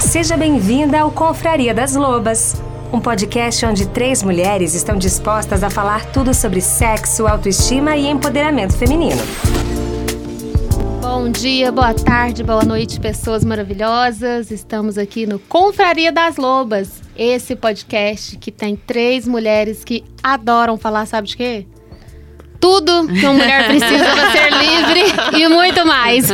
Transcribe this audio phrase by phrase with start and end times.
[0.00, 2.62] Seja bem-vinda ao Confraria das Lobas,
[2.92, 8.76] um podcast onde três mulheres estão dispostas a falar tudo sobre sexo, autoestima e empoderamento
[8.76, 9.20] feminino.
[11.02, 14.50] Bom dia, boa tarde, boa noite, pessoas maravilhosas.
[14.50, 21.06] Estamos aqui no Confraria das Lobas, esse podcast que tem três mulheres que adoram falar,
[21.06, 21.66] sabe de quê?
[22.60, 26.28] Tudo que uma mulher precisa para ser livre e muito mais.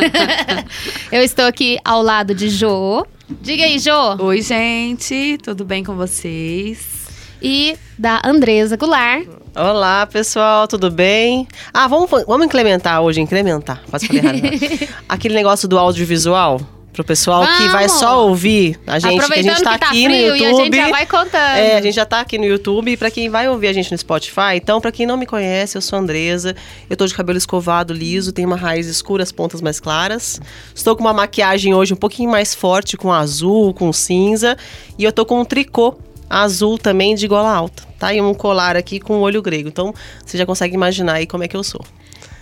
[1.11, 3.05] Eu estou aqui ao lado de Jo.
[3.29, 4.17] Diga aí, Jo.
[4.21, 7.07] Oi, gente, tudo bem com vocês?
[7.41, 9.27] E da Andresa Goulart.
[9.55, 11.47] Olá, pessoal, tudo bem?
[11.73, 13.83] Ah, vamos, vamos incrementar hoje, incrementar.
[13.89, 14.43] Quase falei errado.
[14.43, 14.89] né?
[15.09, 16.61] Aquele negócio do audiovisual.
[16.95, 18.01] Pro pessoal que vai Vamos!
[18.01, 20.41] só ouvir a gente, que a gente tá que tá aqui no YouTube.
[20.41, 21.57] e a gente já vai contando.
[21.57, 22.97] É, a gente já tá aqui no YouTube.
[22.97, 25.83] Pra quem vai ouvir a gente no Spotify, então, pra quem não me conhece, eu
[25.83, 26.55] sou a Andresa.
[26.89, 30.41] Eu tô de cabelo escovado, liso, tenho uma raiz escura, as pontas mais claras.
[30.73, 34.57] Estou com uma maquiagem hoje um pouquinho mais forte, com azul, com cinza.
[34.97, 35.99] E eu tô com um tricô
[36.31, 38.15] azul também de gola alta, tá?
[38.15, 39.69] E um colar aqui com o olho grego.
[39.69, 39.93] Então,
[40.25, 41.85] você já consegue imaginar aí como é que eu sou.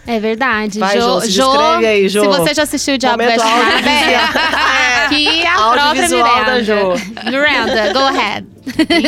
[0.06, 0.78] É verdade.
[0.78, 2.22] Vai, Jô, se descreve aí, Jô.
[2.22, 3.39] Se você já assistiu o Diabo Veste.
[3.39, 6.45] Prada, aqui é a própria Miranda.
[6.45, 6.95] da Jô.
[7.25, 8.47] Miranda, go ahead.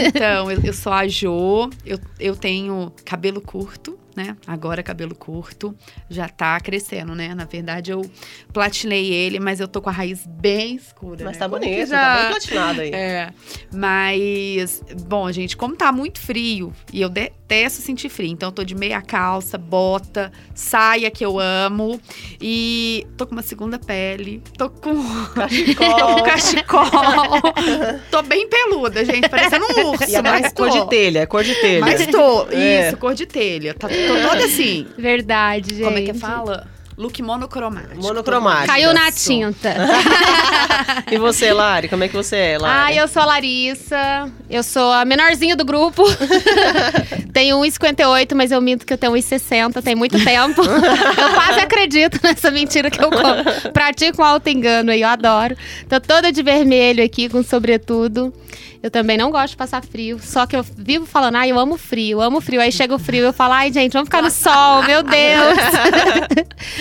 [0.07, 4.37] Então, eu, eu sou a Jo, eu, eu tenho cabelo curto, né?
[4.47, 5.75] Agora cabelo curto,
[6.09, 7.35] já tá crescendo, né?
[7.35, 8.03] Na verdade, eu
[8.53, 11.25] platinei ele, mas eu tô com a raiz bem escura.
[11.25, 11.39] Mas né?
[11.39, 12.91] tá bonito, já- tá bem platinado aí.
[12.93, 13.31] É,
[13.73, 18.65] mas, bom, gente, como tá muito frio, e eu detesto sentir frio, então eu tô
[18.65, 22.01] de meia calça, bota, saia que eu amo,
[22.41, 24.95] e tô com uma segunda pele, tô com
[25.35, 25.95] Cachecol.
[25.97, 26.91] Tô com cachecol.
[28.11, 30.55] tô bem peluda, gente, parecendo um urso, E é tô.
[30.55, 31.81] cor de telha, é cor de telha.
[31.81, 32.89] Mas tô, É.
[32.89, 33.75] isso, cor de telha.
[33.75, 34.87] Tá, tô toda assim.
[34.97, 35.85] Verdade, gente.
[35.85, 36.67] Como é que fala?
[36.97, 37.97] Look monocromático.
[37.97, 38.69] Monocromático.
[38.69, 39.75] Caiu na tinta.
[41.11, 42.95] E você, Lari, como é que você é, Lari?
[42.95, 44.31] Ai, eu sou a Larissa.
[44.49, 46.03] Eu sou a menorzinha do grupo.
[47.33, 49.83] tenho 1,58, mas eu minto que eu tenho 1,60.
[49.83, 50.63] Tem muito tempo.
[50.65, 53.71] eu quase acredito nessa mentira que eu conto.
[53.73, 55.57] Pratico um auto-engano aí, eu adoro.
[55.89, 58.33] Tô toda de vermelho aqui, com sobretudo.
[58.85, 60.21] Eu também não gosto de passar frio.
[60.23, 62.61] Só que eu vivo falando, ai, eu amo frio, eu amo frio.
[62.61, 65.59] Aí chega o frio, eu falo, ai, gente, vamos ficar no sol, meu Deus.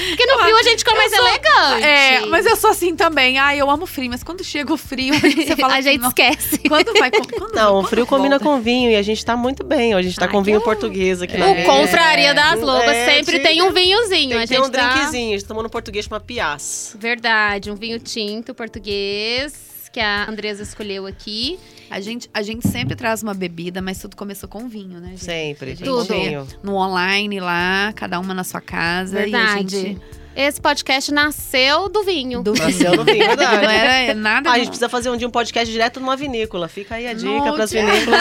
[0.09, 1.83] Porque no frio a gente fica mais elegante.
[1.85, 3.37] É, mas eu sou assim também.
[3.39, 6.09] Ai, eu amo frio, mas quando chega o frio, você fala a assim, gente "Não,
[6.09, 6.57] esquece.
[6.67, 7.09] Quando vai?
[7.09, 9.93] Quando, Não, o quando frio combina volta?" com vinho e a gente tá muito bem.
[9.93, 10.65] A gente tá Ai, com vinho bom.
[10.65, 11.39] português aqui É.
[11.39, 11.63] na O.
[11.63, 14.29] Confraria das Lobas É, sempre tinha- tem um vinhozinho.
[14.31, 14.89] Tem a gente um tá...
[14.89, 15.35] drinkzinho.
[15.35, 16.95] A gente tomou no português chama Pias.
[16.99, 19.53] Verdade, um vinho tinto português
[19.93, 21.59] que a Andresa escolheu aqui.
[21.89, 25.23] A gente, a gente sempre traz uma bebida, mas tudo começou com vinho, né, gente?
[25.23, 25.69] Sempre.
[25.75, 26.05] Gente Tudo.
[26.11, 26.47] Vinho.
[26.63, 29.15] No online lá, cada uma na sua casa.
[29.15, 29.79] E a Verdade.
[29.83, 30.01] gente...
[30.35, 32.41] Esse podcast nasceu do vinho.
[32.41, 33.61] Do Nasceu no vinho, verdade.
[33.65, 34.49] Não era nada.
[34.49, 36.67] Ah, a gente precisa fazer um dia um podcast direto numa vinícola.
[36.67, 38.19] Fica aí a dica pras dia- vinícolas,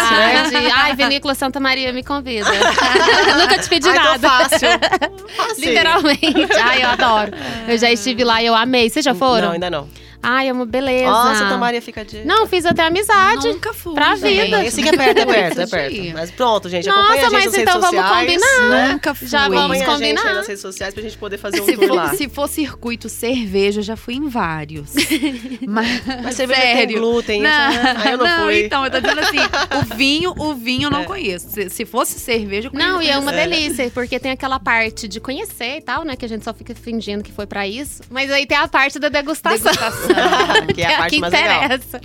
[0.53, 0.71] né?
[0.75, 2.45] Ai, Vinícola Santa Maria, me convida.
[3.41, 4.29] Nunca te pedi Ai, tão nada.
[4.29, 4.69] fácil.
[5.35, 5.65] Fácil.
[5.71, 6.53] Literalmente.
[6.63, 7.33] Ai, eu adoro.
[7.67, 8.91] Eu já estive lá e eu amei.
[8.91, 9.47] Vocês já foram?
[9.47, 9.89] Não, ainda não.
[10.23, 11.13] Ai, é uma beleza.
[11.37, 12.25] Santa Maria fica dica.
[12.25, 13.49] Não, fiz até amizade.
[13.49, 13.95] Nunca fui.
[13.95, 14.45] pra gente.
[14.45, 14.65] vida.
[14.65, 16.13] Esse aqui é perto, é perto, é perto.
[16.15, 16.87] Mas pronto, gente.
[16.89, 18.21] Nossa, acompanha a gente mas nas então redes vamos sociais.
[18.43, 18.69] combinar.
[18.71, 18.89] Né?
[18.93, 19.27] Nunca fui.
[19.29, 20.29] Já vamos Acompanha a gente combinar.
[20.29, 22.15] aí nas redes sociais pra gente poder fazer um Se tour for, lá.
[22.15, 24.93] se for circuito cerveja, eu já fui em vários.
[25.67, 26.99] Mas, Mas cerveja tem sério.
[26.99, 27.97] glúten, isso, né?
[28.05, 28.65] Aí eu não fui.
[28.67, 31.05] então, eu tô dizendo assim, o vinho, o vinho eu não É.
[31.05, 31.49] conheço.
[31.51, 32.91] Se, se fosse cerveja, eu conheço.
[32.91, 33.47] Não, e é uma É.
[33.47, 36.15] delícia, porque tem aquela parte de conhecer e tal, né?
[36.17, 38.03] Que a gente só fica fingindo que foi pra isso.
[38.11, 39.59] Mas aí tem a parte da degustação.
[39.73, 40.12] Degustação.
[40.75, 41.65] Que é a parte que mais legal.
[41.65, 42.01] interessa.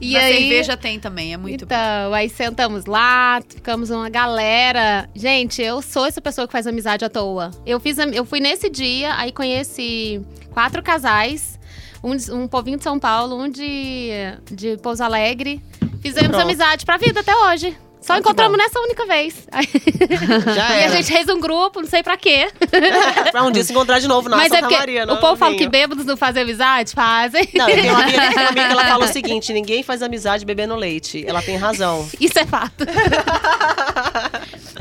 [0.00, 1.74] E Na aí, cerveja tem também, é muito bom.
[1.74, 5.08] então, aí sentamos lá, ficamos uma galera.
[5.14, 7.50] Gente, eu sou essa pessoa que faz amizade à toa.
[7.66, 10.20] Eu fiz, eu fui nesse dia, aí conheci
[10.50, 11.58] quatro casais,
[12.02, 14.10] um, de- um povinho de São Paulo, um de,
[14.50, 15.60] de Pouso Alegre.
[16.00, 16.42] Fizemos Pronto.
[16.42, 17.76] amizade pra vida até hoje.
[18.02, 19.46] Só Ah, encontramos nessa única vez.
[20.54, 20.96] Já e a era.
[20.96, 22.50] gente fez um grupo, não sei pra quê.
[23.30, 25.04] pra um dia se encontrar de novo na Mas Santa é porque Maria.
[25.04, 27.48] o no povo fala que bêbados não fazem amizade, fazem.
[27.54, 30.02] Não, eu tenho uma amiga, tem uma amiga que ela fala o seguinte: ninguém faz
[30.02, 31.24] amizade bebendo leite.
[31.26, 32.08] Ela tem razão.
[32.20, 32.84] Isso é fato.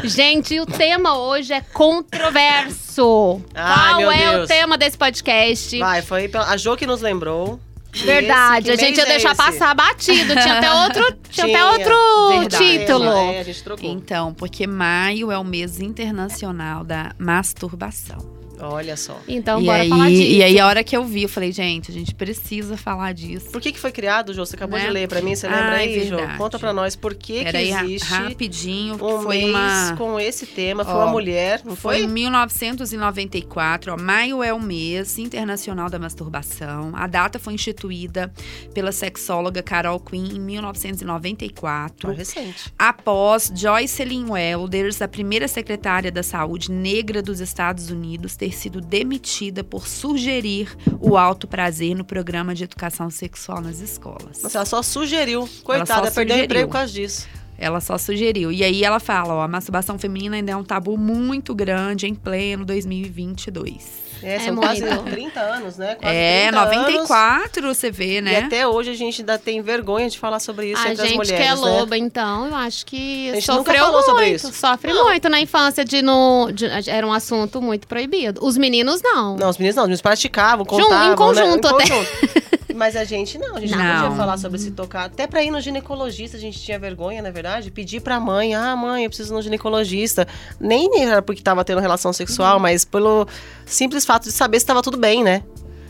[0.03, 3.41] Gente, o tema hoje é controverso.
[3.53, 4.47] Ai, Qual meu é o Deus.
[4.47, 5.77] tema desse podcast?
[5.77, 7.59] Vai, foi a Jo que nos lembrou.
[7.93, 9.37] Verdade, Esse, a gente ia é deixar esse?
[9.37, 10.33] passar batido.
[10.33, 11.65] Tinha até outro, tinha até Tinha.
[11.71, 12.79] outro Verdade.
[12.79, 13.05] título.
[13.05, 13.89] É, a gente trocou.
[13.89, 18.40] Então, porque maio é o mês internacional da masturbação.
[18.61, 19.19] Olha só.
[19.27, 20.21] Então, e, bora aí, falar disso.
[20.21, 23.49] e aí, a hora que eu vi, eu falei, gente, a gente precisa falar disso.
[23.51, 24.45] Por que, que foi criado, Jô?
[24.45, 24.85] Você acabou Né?
[24.85, 26.15] de ler pra mim, você Ah, lembra é aí, Jô?
[26.17, 26.37] verdade.
[26.37, 29.95] Conta pra nós por que, que ra- existe rapidinho, que um foi mês uma...
[29.97, 30.83] com esse tema.
[30.85, 32.03] Foi Ó, uma mulher, não Foi foi?
[32.05, 36.91] em 1994, ó, maio é o mês internacional da masturbação.
[36.95, 38.31] A data foi instituída
[38.73, 42.07] pela sexóloga Carol Quinn em 1994.
[42.07, 42.71] Foi recente.
[42.77, 49.63] Após Joycelyn Welders, a primeira secretária da saúde negra dos Estados Unidos, ter sido demitida
[49.63, 54.41] por sugerir o alto prazer no programa de educação sexual nas escolas.
[54.43, 55.47] Nossa, ela só sugeriu.
[55.63, 57.27] Coitada, perdeu o emprego por causa disso.
[57.57, 58.51] Ela só sugeriu.
[58.51, 62.15] E aí ela fala, ó, a masturbação feminina ainda é um tabu muito grande em
[62.15, 64.10] pleno 2022.
[64.23, 64.61] É, É são muito.
[64.61, 64.81] quase
[65.11, 65.95] 30 anos, né?
[65.95, 66.71] Quase É, 30 anos.
[66.75, 68.39] 94, você vê, E né?
[68.39, 71.17] até hoje a gente ainda tem vergonha de falar sobre isso A entre as gente
[71.17, 71.61] mulheres, que é né?
[71.79, 74.05] loba, então, eu acho que A gente sofreu muito.
[74.05, 74.53] sobre isso.
[74.53, 76.51] Sofre muito na infância de no.
[76.51, 78.45] de- era um assunto muito proibido.
[78.45, 79.37] Os meninos não.
[79.37, 81.73] Não, os meninos não, os meninos praticavam, Jun- em contavam, conjunto né?
[81.73, 81.83] até.
[81.85, 82.51] Em conjunto.
[82.73, 84.01] Mas a gente não, a gente não, Não.
[84.03, 85.05] podia falar sobre se tocar.
[85.05, 88.75] Até pra ir no ginecologista a gente tinha vergonha, na verdade, pedir pra mãe, ah,
[88.75, 90.27] mãe, eu preciso ir no ginecologista.
[90.59, 92.61] Nem era porque tava tendo relação sexual, Uhum.
[92.61, 93.27] mas pelo
[93.65, 95.41] simples fato de saber se tava tudo bem, né?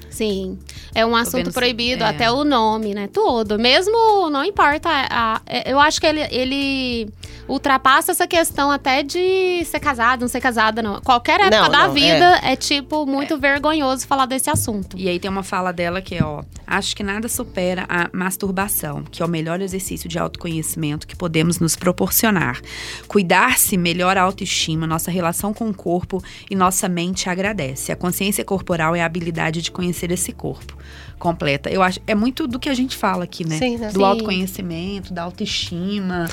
[0.09, 0.59] Sim.
[0.94, 2.07] É um assunto proibido, é.
[2.07, 3.07] até o nome, né?
[3.12, 3.57] Tudo.
[3.57, 4.89] Mesmo, não importa.
[4.89, 7.09] a- a- eu acho que ele, ele
[7.51, 11.01] ultrapassa essa questão até de ser casado, não ser casada, não.
[11.01, 14.98] Qualquer época Não, da não, vida é, tipo, muito vergonhoso falar desse assunto.
[14.98, 19.03] E aí tem uma fala dela que é, ó, acho que nada supera a masturbação,
[19.03, 22.62] que é o melhor exercício de autoconhecimento que podemos nos proporcionar.
[23.07, 27.92] Cuidar-se melhora a autoestima, nossa relação com o corpo e nossa mente agradece.
[27.92, 30.77] A consciência corporal é a habilidade de conhecer esse corpo.
[31.21, 31.69] Completa.
[31.69, 33.56] Eu acho é muito do que a gente fala aqui, né?
[33.59, 33.89] Sim, né?
[33.89, 34.03] Do Sim.
[34.03, 36.27] autoconhecimento, da autoestima.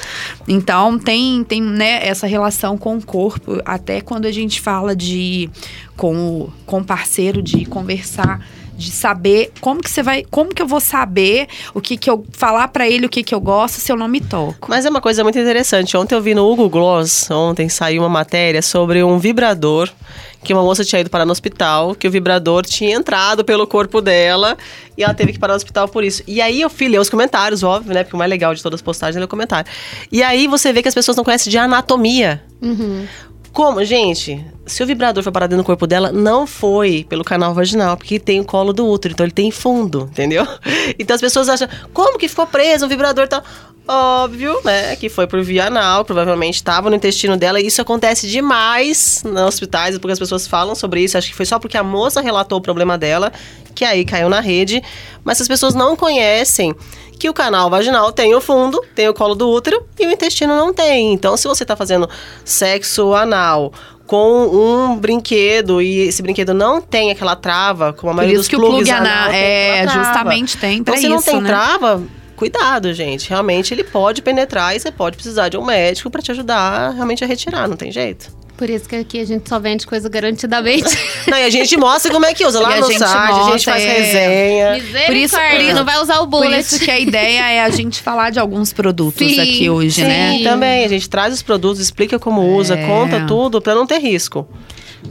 [0.49, 5.50] Então tem tem, né, essa relação com o corpo, até quando a gente fala de
[5.94, 8.40] com o com o parceiro de conversar
[8.79, 12.25] de saber como que você vai, como que eu vou saber o que que eu
[12.33, 14.69] falar pra ele o que que eu gosto se eu não me toco.
[14.71, 15.97] Mas é uma coisa muito interessante.
[15.97, 19.91] Ontem eu vi no Hugo Gloss, ontem saiu uma matéria sobre um vibrador
[20.43, 24.01] que uma moça tinha ido parar no hospital, que o vibrador tinha entrado pelo corpo
[24.01, 24.57] dela
[24.97, 26.23] e ela teve que parar no hospital por isso.
[26.27, 28.05] E aí eu fui ler os comentários, óbvio, né?
[28.05, 29.71] Porque o mais legal de todas as postagens é ler o comentário.
[30.13, 32.43] E aí você vê que as pessoas não conhecem de anatomia.
[32.63, 33.07] Uhum.
[33.59, 37.97] Como, gente, se o vibrador foi parado no corpo dela, não foi pelo canal vaginal,
[37.97, 40.47] porque tem o colo do útero, então ele tem fundo, entendeu?
[40.97, 43.43] Então as pessoas acham, como que ficou preso um vibrador e tal?
[43.89, 48.29] Óbvio, né, que foi por via anal, provavelmente estava no intestino dela, e isso acontece
[48.29, 51.83] demais nos hospitais, porque as pessoas falam sobre isso, acho que foi só porque a
[51.83, 53.33] moça relatou o problema dela,
[53.75, 54.81] que aí caiu na rede,
[55.25, 56.73] mas as pessoas não conhecem
[57.19, 60.56] que o canal vaginal tem o fundo, tem o colo do útero e o intestino
[60.56, 61.12] não tem.
[61.12, 62.09] Então, se você está fazendo
[62.44, 63.73] sexo anal
[64.06, 68.43] com um brinquedo e esse brinquedo não tem aquela trava, como a Por maioria isso
[68.43, 70.05] dos que o plug anal tem é trava.
[70.05, 71.49] justamente tem pra Então, se não tem né?
[71.49, 72.03] trava,
[72.35, 73.29] cuidado, gente.
[73.29, 77.23] Realmente ele pode penetrar e você pode precisar de um médico para te ajudar realmente
[77.23, 78.31] a retirar, não tem jeito.
[78.59, 80.85] Por isso que aqui a gente só vende coisa garantidamente.
[81.31, 83.13] Não, e a gente mostra como é que usa lá E a no gente site,
[83.33, 83.93] a gente faz é.
[84.01, 84.73] resenha.
[84.75, 86.59] Misericórdia, por isso- não vai usar o Por bullet.
[86.61, 90.09] isso que a ideia é a gente falar de alguns produtos Sim, aqui hoje, Sim,
[90.09, 90.41] né?
[90.43, 90.85] também.
[90.85, 92.85] A gente traz os produtos, explica como usa, É.
[92.85, 94.47] conta tudo para não ter risco.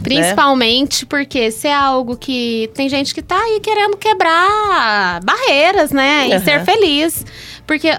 [0.03, 6.27] Principalmente porque se é algo que tem gente que tá aí querendo quebrar barreiras, né?
[6.27, 6.43] E Aham.
[6.43, 7.25] ser feliz.
[7.65, 7.97] Porque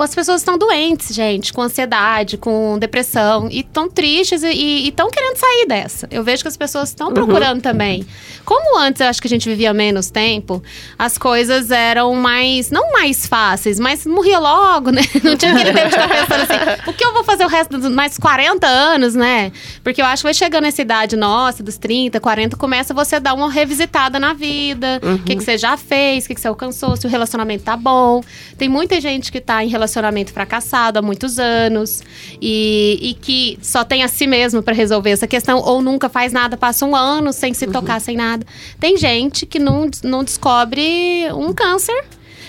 [0.00, 5.36] as pessoas estão doentes, gente, com ansiedade, com depressão, e estão tristes e estão querendo
[5.36, 6.08] sair dessa.
[6.10, 8.06] Eu vejo que as pessoas estão procurando também.
[8.44, 10.62] Como antes eu acho que a gente vivia menos tempo,
[10.98, 15.02] as coisas eram mais, não mais fáceis, mas morria logo, né?
[15.22, 17.78] Não tinha aquele tempo de ficar pensando assim, o que eu vou fazer o resto
[17.78, 19.52] dos mais 40 anos, né?
[19.82, 23.18] Porque eu acho que vai chegando nessa idade nossa, dos 30, 40, começa você a
[23.18, 25.00] dar uma revisitada na vida.
[25.02, 27.76] O que, que você já fez, o que, que você alcançou, se o relacionamento tá
[27.76, 28.22] bom.
[28.56, 32.02] Tem muita gente que tá em relacionamento fracassado há muitos anos
[32.40, 36.32] e, e que só tem a si mesmo pra resolver essa questão, ou nunca faz
[36.32, 38.46] nada, passa um ano sem se tocar, sem nada.
[38.78, 42.04] Tem gente que não, não descobre um câncer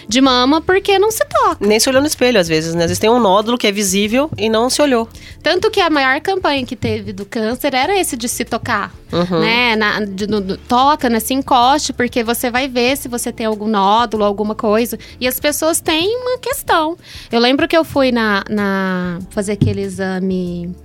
[0.09, 1.57] de mama porque não se toca.
[1.65, 2.83] Nem se olhou no espelho, às vezes, né?
[2.85, 5.07] Às vezes tem um nódulo que é visível e não se olhou.
[5.43, 9.39] Tanto que a maior campanha que teve do câncer era esse de se tocar, Uhum.
[9.39, 9.75] né?
[9.75, 11.19] Na, de- no- toca, né?
[11.19, 14.97] Se encoste, porque você vai ver se você tem algum nódulo, alguma coisa.
[15.21, 16.97] E as pessoas têm uma questão.
[17.31, 20.75] Eu lembro que eu fui na, na fazer aquele exame,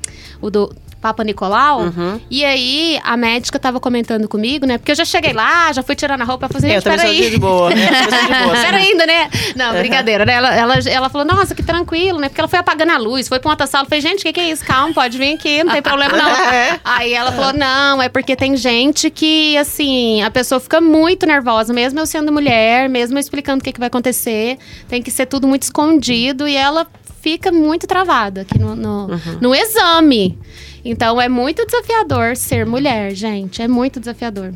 [0.41, 0.71] o do
[1.05, 1.83] Papa Nicolau.
[1.83, 2.19] Uhum.
[2.31, 4.79] E aí, a médica tava comentando comigo, né?
[4.79, 6.99] Porque eu já cheguei lá, já fui tirando a roupa, ela falou assim, eu também
[6.99, 7.31] peraí.
[7.31, 7.71] de boa.
[7.71, 8.57] Eu também sou de boa.
[8.65, 9.29] Pera ainda, né?
[9.55, 10.33] Não, brincadeira, né?
[10.33, 12.31] Ela, ela, ela falou, nossa, que tranquilo, né?
[12.31, 13.85] Porque ela foi apagando a luz, foi pra outra sala.
[13.85, 14.65] Eu falei, gente, o que, que é isso?
[14.65, 16.35] Calma, pode vir aqui, não tem problema não.
[16.55, 16.81] É.
[16.85, 21.73] Aí ela falou, não, é porque tem gente que, assim, a pessoa fica muito nervosa,
[21.75, 24.59] mesmo eu sendo mulher, mesmo eu explicando o que, que vai acontecer,
[24.89, 26.87] tem que ser tudo muito escondido e ela
[27.25, 29.09] fica muito travada aqui no, no,
[29.41, 30.39] no exame.
[30.85, 33.63] Então é muito desafiador ser mulher, gente.
[33.63, 34.53] É muito desafiador.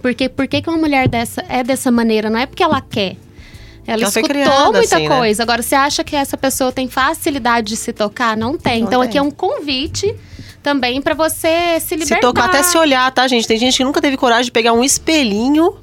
[0.00, 2.30] Porque por que, uma mulher dessa é dessa maneira?
[2.30, 3.16] Não é porque ela quer.
[3.86, 5.18] Ela Ela escutou muita assim, né?
[5.18, 5.42] coisa.
[5.42, 8.34] Agora, você acha que essa pessoa tem facilidade de se tocar?
[8.34, 8.80] Não tem.
[8.80, 9.08] Não então, tem.
[9.08, 10.16] aqui é um convite
[10.62, 12.14] também pra você se libertar.
[12.14, 13.46] Se tocar até se olhar, tá, gente?
[13.46, 15.76] Tem gente que nunca teve coragem de pegar um espelhinho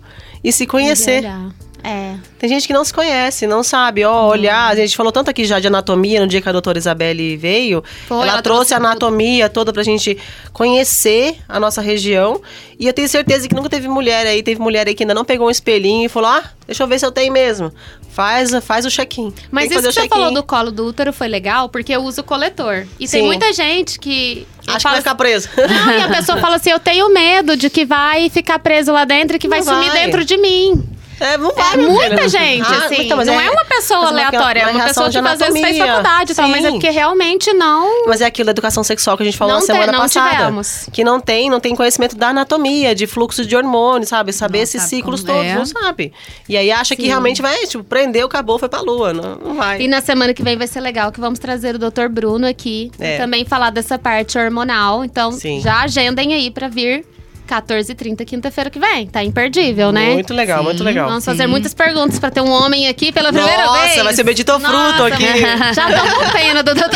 [0.43, 1.19] e se conhecer.
[1.19, 1.56] Olhar.
[1.89, 2.15] É.
[2.37, 4.11] Tem gente que não se conhece, não sabe, Uhum.
[4.11, 4.67] ó, olhar.
[4.69, 7.81] A gente falou tanto aqui já de anatomia no dia que a doutora Isabelle veio.
[8.07, 10.17] Foi, ela, ela trouxe trouxe a anatomia toda pra gente
[10.51, 12.41] conhecer a nossa região.
[12.79, 15.23] E eu tenho certeza que nunca teve mulher aí, teve mulher aí que ainda não
[15.23, 17.71] pegou um espelhinho e falou: ah, deixa eu ver se eu tenho mesmo.
[18.11, 19.31] Faz, faz o check-in.
[19.51, 22.23] Mas Tem isso que você falou do colo do útero foi legal, porque eu uso
[22.23, 22.85] coletor.
[22.99, 23.27] E tem Sim.
[23.27, 24.45] muita gente que.
[24.67, 25.47] Acho que fala vai ficar preso.
[25.55, 28.91] assim, Não, e a pessoa fala assim: eu tenho medo de que vai ficar preso
[28.91, 30.05] lá dentro e que vai Não sumir vai.
[30.05, 30.83] dentro de mim.
[31.19, 33.01] É, não vai, É muita gente, Ah, assim.
[33.05, 36.31] então, não é, uma pessoa é aleatória, é uma pessoa que às vezes fez faculdade
[36.31, 38.05] e tal, mas é porque realmente não.
[38.07, 40.29] Mas é aquilo da educação sexual que a gente falou Não na semana não passada.
[40.35, 40.87] tivemos.
[40.93, 44.31] Que não tem, não tem conhecimento da anatomia, de fluxo de hormônios, sabe?
[44.31, 45.55] Saber Não esses sabe ciclos como todos, é.
[45.55, 46.13] não sabe.
[46.47, 47.07] E aí acha que Sim.
[47.07, 49.11] realmente vai, tipo, prendeu, acabou, foi pra lua.
[49.13, 49.81] Não, não vai.
[49.81, 52.07] E na semana que vem vai ser legal que vamos trazer o Dr.
[52.09, 53.17] Bruno aqui É.
[53.17, 55.03] também falar dessa parte hormonal.
[55.03, 55.61] Então, Sim.
[55.61, 57.05] já agendem aí pra vir
[57.47, 59.07] 14h30, quinta-feira que vem.
[59.07, 60.13] Tá imperdível, né?
[60.13, 60.65] Muito legal, Sim.
[60.65, 61.07] muito legal.
[61.07, 61.49] Vamos fazer Sim.
[61.49, 64.03] muitas perguntas pra ter um homem aqui pela primeira Nossa, vez.
[64.03, 65.25] vai ser Benedito Fruto Nossa, aqui.
[65.73, 66.75] Já tô com pena do.
[66.75, 66.87] Bruno.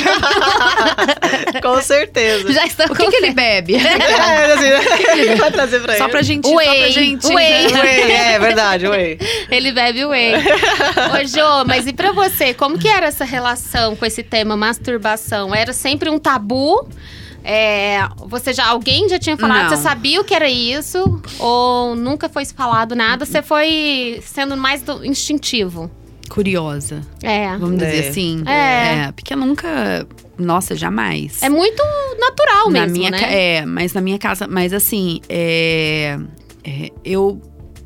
[1.62, 2.52] Com certeza.
[2.52, 3.76] Já estou O que, que ele bebe?
[3.82, 4.70] É, assim,
[5.30, 5.36] né?
[5.36, 6.12] vai trazer pra só ele.
[6.12, 7.28] pra gente, só Whey, pra gente.
[7.28, 7.68] whey.
[7.74, 9.18] Whey, É verdade, ué.
[9.50, 10.34] Ele bebe whey.
[10.36, 12.54] Ô, Jô, mas e pra você?
[12.54, 15.54] Como que era essa relação com esse tema masturbação?
[15.54, 16.88] Era sempre um tabu?
[17.44, 19.64] É, você já alguém já tinha falado?
[19.64, 19.70] Não.
[19.70, 21.22] Você sabia o que era isso?
[21.40, 23.26] Ou nunca foi falado nada?
[23.26, 25.90] Você foi sendo mais do- instintivo?
[26.30, 27.58] Curiosa, É.
[27.58, 27.86] vamos É.
[27.92, 28.44] dizer assim.
[28.48, 29.12] É.
[29.12, 30.08] Porque eu nunca.
[30.38, 31.44] Nossa, jamais.
[31.44, 31.84] É muito
[32.20, 33.20] natural na mesmo, minha né?
[33.20, 34.48] ca- É, mas na minha casa.
[34.48, 36.18] Mas assim, é,
[36.64, 37.42] é, eu.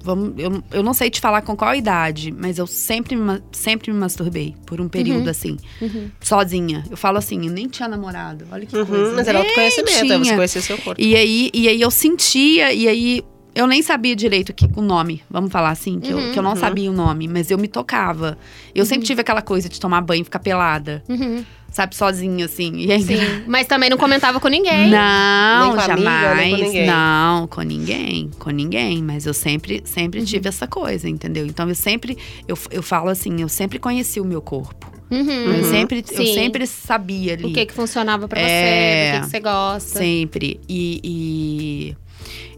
[0.05, 3.91] Vamos, eu, eu não sei te falar com qual idade, mas eu sempre, me sempre
[3.91, 5.29] me masturbei por um período Uhum.
[5.31, 6.11] assim, Uhum.
[6.21, 6.83] sozinha.
[6.91, 8.45] Eu falo assim, eu nem tinha namorado.
[8.51, 9.13] Olha que Uhum, coisa.
[9.15, 11.01] mas era autoconhecimento, é você conhecer seu corpo.
[11.01, 13.23] E aí, e aí eu sentia, e aí
[13.55, 16.19] eu nem sabia direito que, o nome, vamos falar assim, que, Uhum.
[16.19, 18.37] eu, que eu não sabia o nome, mas eu me tocava.
[18.73, 18.85] Eu Uhum.
[18.89, 21.43] sempre tive aquela coisa de tomar banho e ficar pelada, Uhum.
[21.71, 22.91] sabe, sozinha assim.
[22.91, 23.15] Aí, Sim.
[23.47, 24.89] Mas também não comentava com ninguém.
[24.89, 26.37] Não, Nem com amiga, jamais.
[26.37, 26.85] nem com ninguém.
[26.87, 29.01] Não, com ninguém, com ninguém.
[29.01, 30.25] Mas eu sempre, sempre Uhum.
[30.25, 31.45] tive essa coisa, entendeu?
[31.45, 34.93] Então eu sempre, eu, eu falo assim, eu sempre conheci o meu corpo.
[35.11, 35.29] Uhum.
[35.53, 36.33] Eu sempre, eu Sim.
[36.33, 37.45] sempre sabia ali.
[37.45, 39.11] O que que funcionava pra você, É.
[39.11, 39.99] do que, que você gosta.
[39.99, 40.59] Sempre.
[40.67, 41.95] E, e-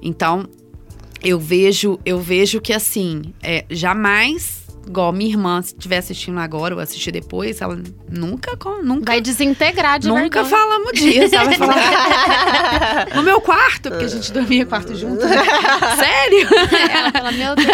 [0.01, 0.47] então
[1.23, 6.73] eu vejo, eu vejo que assim, é, jamais, igual minha irmã, se estiver assistindo agora
[6.75, 7.77] ou assistir depois, ela
[8.09, 10.49] nunca, nunca Vai desintegrar de Nunca verdade.
[10.49, 11.35] falamos disso.
[11.35, 13.07] Ela vai falar.
[13.15, 15.25] no meu quarto, porque a gente dormia quarto junto.
[15.25, 15.35] né?
[15.97, 16.47] Sério?
[16.89, 17.67] Ela fala, meu Deus.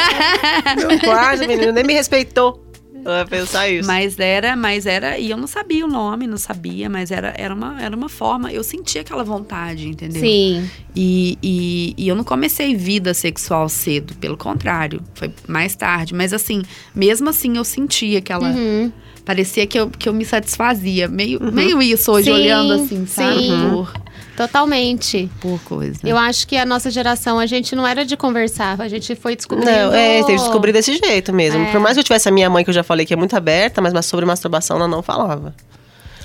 [0.88, 2.63] Meu quarto, menino, nem me respeitou.
[3.04, 3.88] Vai pensar isso.
[3.88, 5.18] Mas era, mas era.
[5.18, 8.52] E eu não sabia o nome, não sabia, mas era, era, uma, era uma forma.
[8.52, 10.22] Eu sentia aquela vontade, entendeu?
[10.22, 10.70] Sim.
[10.96, 16.14] E, e, e eu não comecei vida sexual cedo, pelo contrário, foi mais tarde.
[16.14, 18.50] Mas assim, mesmo assim eu sentia aquela.
[18.50, 18.92] Uhum.
[19.26, 21.08] Parecia que eu, que eu me satisfazia.
[21.08, 23.40] Meio, meio isso hoje, Sim, olhando assim, sabe?
[23.40, 23.70] sim.
[23.70, 23.94] Por,
[24.36, 25.30] Totalmente.
[25.40, 26.00] por coisa.
[26.04, 29.36] Eu acho que a nossa geração, a gente não era de conversar, a gente foi
[29.36, 29.72] descobrindo.
[29.72, 31.64] Não, é, tem que descobrir desse jeito mesmo.
[31.64, 31.72] É.
[31.72, 33.36] Por mais que eu tivesse a minha mãe, que eu já falei que é muito
[33.36, 35.54] aberta, mas, sobre masturbação ela não falava.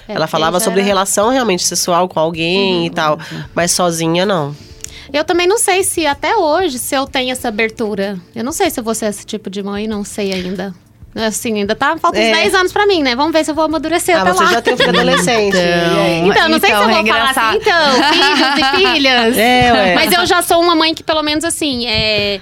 [0.08, 0.86] É, ela falava sobre era- Uhum.
[0.88, 3.18] relação realmente sexual com alguém e tal.
[3.54, 4.56] Mas sozinha, não.
[5.12, 8.18] Eu também não sei se até hoje, se eu tenho essa abertura.
[8.34, 10.74] Eu não sei se eu vou ser esse tipo de mãe, não sei ainda.
[11.26, 12.32] Assim, ainda tá, faltam uns É.
[12.32, 13.16] 10 anos pra mim, né?
[13.16, 14.50] Vamos ver se eu vou amadurecer Ah, até você lá.
[14.52, 15.56] já tem filho adolescente.
[15.56, 16.28] e aí?
[16.28, 17.56] Então, não sei Então, se eu é vou falar engraçado.
[17.56, 19.36] assim, então, filhos e filhas.
[19.38, 19.94] É, ué.
[19.94, 22.40] Mas eu já sou uma mãe que, pelo menos, assim, é.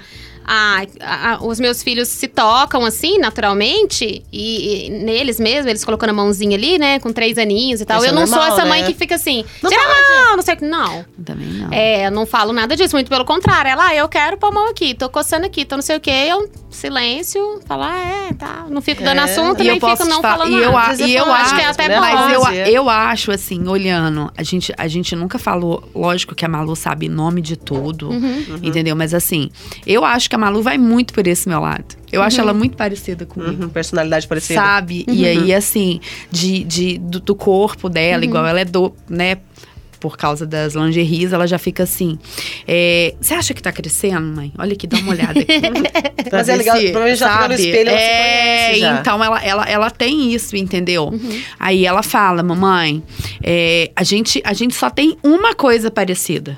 [0.49, 6.11] a- a- os meus filhos se tocam assim, naturalmente, e, e neles mesmo, eles colocando
[6.11, 7.97] a mãozinha ali, né, com três aninhos e tal.
[7.97, 8.87] Isso é eu não sou essa mãe né?
[8.87, 10.65] que fica assim, Não mão, não sei o que.
[10.65, 11.03] Não.
[11.25, 11.67] Também não.
[11.73, 13.69] É, eu não falo nada disso, muito pelo contrário.
[13.69, 15.99] Ela, ah, eu quero pôr a mão aqui, tô coçando aqui, tô não sei o
[15.99, 16.11] quê.
[16.11, 18.65] Eu silêncio, falar, ah, é, tá.
[18.69, 19.23] Não fico dando É.
[19.23, 20.93] assunto, E nem eu fico não falar- falando e eu, nada.
[21.07, 21.95] e eu vezes acho que é até né?
[21.95, 22.01] bom.
[22.01, 26.47] mas eu, eu acho assim, olhando, a gente, a gente nunca falou, lógico que a
[26.47, 28.59] Malu sabe nome de tudo, Uhum.
[28.63, 28.95] entendeu?
[28.95, 29.49] Mas assim,
[29.85, 31.95] eu acho que a Malu vai muito por esse meu lado.
[32.11, 33.63] Eu acho ela muito parecida comigo.
[33.63, 34.61] Uhum, personalidade parecida.
[34.61, 35.03] Sabe?
[35.09, 35.99] E aí, assim,
[36.31, 39.37] de, de, do, do corpo dela, igual ela é do, né?
[40.07, 42.17] Por causa das lingeries, ela já fica assim.
[42.65, 44.53] é, Você acha que tá crescendo, mãe?
[44.57, 45.45] Olha aqui, dá uma olhada aqui.
[46.31, 49.43] Mas é legal, se, provavelmente já fica no espelho, ela se é, conhece então ela,
[49.43, 51.09] ela, ela tem isso, entendeu?
[51.09, 51.41] Uhum.
[51.59, 53.03] Aí ela fala, mamãe,
[53.43, 56.57] é, a, gente, a gente só tem uma coisa parecida.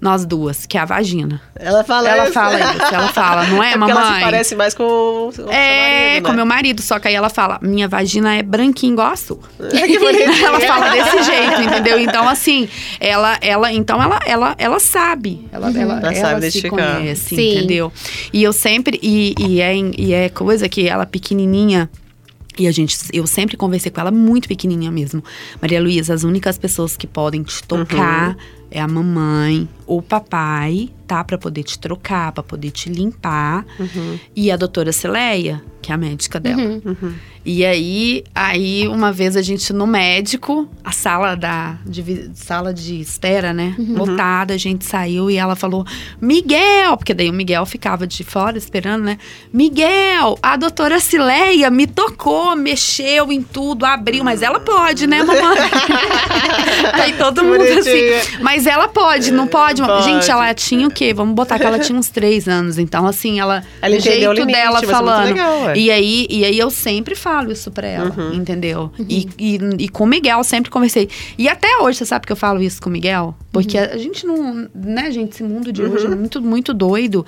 [0.00, 1.40] Nós duas, que é a vagina.
[1.56, 2.32] Ela fala ela isso.
[2.32, 4.22] fala isso, ela fala, não é, É porque ela se mamãe?
[4.22, 6.36] parece mais com o seu É, marido, com né?
[6.36, 9.40] meu marido, só que aí ela fala, minha vagina é branquinha igual a sua.
[9.58, 10.30] que bonitinho.
[10.46, 11.98] ela fala desse jeito, entendeu?
[11.98, 12.68] Então, assim,
[13.00, 15.48] ela, ela, então ela, ela, ela sabe.
[15.50, 16.96] Ela, ela, Ela ela, sabe se identificar.
[16.98, 17.56] conhece, Sim.
[17.58, 17.92] entendeu?
[18.32, 21.90] E eu sempre, e, e, é, e é coisa que ela pequenininha,
[22.56, 25.24] e a gente, eu sempre conversei com ela muito pequenininha mesmo.
[25.60, 28.36] Maria Luísa, as únicas pessoas que podem te tocar
[28.70, 31.24] é a mamãe o papai, tá?
[31.24, 33.64] Pra poder te trocar, pra poder te limpar.
[34.36, 36.60] E a doutora Celeia, que é a médica dela.
[36.62, 37.14] Uhum.
[37.44, 43.00] E aí, aí uma vez a gente no médico, a sala da de, sala de
[43.00, 45.86] espera, né, lotada, a gente saiu e ela falou:
[46.20, 49.16] "Miguel", porque daí o Miguel ficava de fora esperando, né?
[49.50, 55.40] "Miguel, a doutora Cileia me tocou, mexeu em tudo, abriu, mas ela pode, né, mamãe?"
[57.00, 59.77] aí todo mundo assim, mas ela pode, não pode?
[59.86, 60.04] Pode.
[60.04, 61.12] Gente, ela tinha o quê?
[61.14, 64.34] Vamos botar que ela tinha uns três anos, então assim, ela Ela o entendeu o
[64.34, 65.24] jeito limite, dela muito falando.
[65.26, 65.76] legal.
[65.76, 68.34] E aí, e aí eu sempre falo isso pra ela, Uhum.
[68.34, 68.90] entendeu?
[69.08, 71.08] E, e, e com o Miguel sempre conversei.
[71.36, 73.34] E até hoje, você sabe que eu falo isso com o Miguel?
[73.52, 77.24] Porque a gente não, né, gente, esse mundo de hoje é muito, muito doido.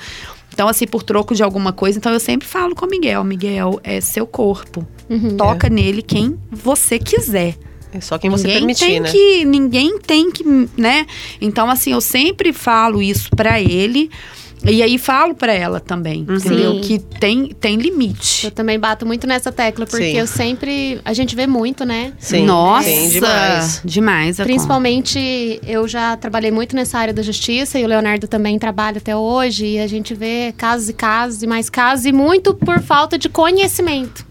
[0.52, 3.80] Então, assim, por troco de alguma coisa, então eu sempre falo com o Miguel, Miguel,
[3.84, 4.86] é seu corpo.
[5.08, 5.36] Uhum.
[5.36, 7.54] Toca nele quem você quiser.
[7.92, 9.10] É só quem você ninguém permitir, tem né?
[9.10, 10.44] que ninguém tem que
[10.76, 11.06] né
[11.40, 14.10] então assim eu sempre falo isso pra ele
[14.62, 16.36] e aí falo pra ela também Uhum.
[16.36, 16.80] entendeu Sim.
[16.82, 20.18] que tem tem limite Eu também bato muito nessa tecla, porque Sim.
[20.18, 21.00] eu sempre.
[21.02, 22.12] A gente vê muito, né?
[22.18, 23.80] Sim, nossa sim, demais.
[23.84, 28.58] demais a Principalmente, eu já trabalhei muito nessa área da justiça e o Leonardo também
[28.58, 29.64] trabalha até hoje.
[29.66, 33.28] E a gente vê casos e casos e mais casos, e muito por falta de
[33.30, 34.26] conhecimento.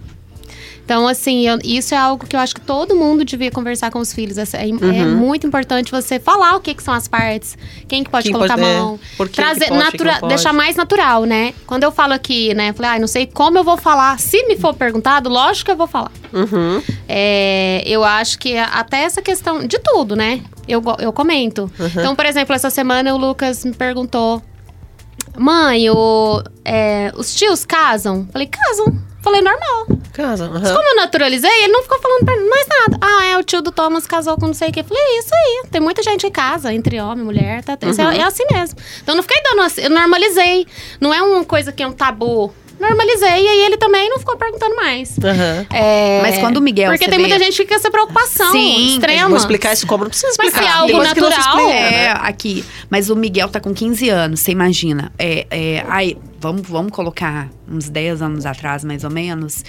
[0.89, 3.99] Então, assim, eu- isso é algo que eu acho que todo mundo devia conversar com
[3.99, 4.39] os filhos.
[4.39, 4.65] É, é
[5.05, 5.17] Uhum.
[5.17, 7.55] muito importante você falar o que, que são as partes,
[7.87, 8.99] quem que pode Quem colocar pode- a é, mão.
[9.15, 11.53] que trazer, pode, natura- deixar mais natural, né?
[11.67, 12.73] Quando eu falo aqui, né?
[12.73, 14.17] Falei, ah, não sei como eu vou falar.
[14.19, 16.11] Se me for perguntado, lógico que eu vou falar.
[16.33, 16.81] Uhum.
[17.07, 20.41] É, eu acho que até essa questão de tudo, né?
[20.67, 21.71] Eu, eu comento.
[21.79, 21.85] Uhum.
[21.85, 24.41] Então, por exemplo, essa semana o Lucas me perguntou:
[25.37, 28.27] Mãe, o, é, os tios casam?
[28.33, 29.07] Falei, casam.
[29.21, 29.87] Falei, normal.
[30.13, 30.45] Casa.
[30.45, 30.73] aham.
[30.73, 32.97] Como eu naturalizei, ele não ficou falando pra mim mais nada.
[33.01, 34.81] Ah, é, o tio do Thomas casou com não sei o quê.
[34.83, 35.63] Falei, é isso aí.
[35.71, 37.63] Tem muita gente em casa, entre homem e mulher.
[37.63, 38.77] Tá, isso é, é assim mesmo.
[39.03, 39.81] Então, não fiquei dando assim.
[39.81, 40.65] Eu normalizei.
[41.01, 42.53] Não é uma coisa que é um tabu.
[42.79, 43.43] Normalizei.
[43.43, 45.17] E aí, ele também não ficou perguntando mais.
[45.21, 45.65] Aham.
[45.69, 48.51] É, Mas quando o Miguel, Porque você tem vê- muita gente que fica essa preocupação
[48.53, 49.27] Sim, extrema.
[49.27, 50.61] Vou explicar isso como não precisa Mas explicar.
[50.61, 52.13] se é algo natural, explica, É, né?
[52.21, 52.63] aqui.
[52.89, 55.11] Mas o Miguel tá com 15 anos, você imagina.
[55.19, 59.63] É, é, aí, vamos, vamos colocar uns 10 anos atrás, mais ou menos.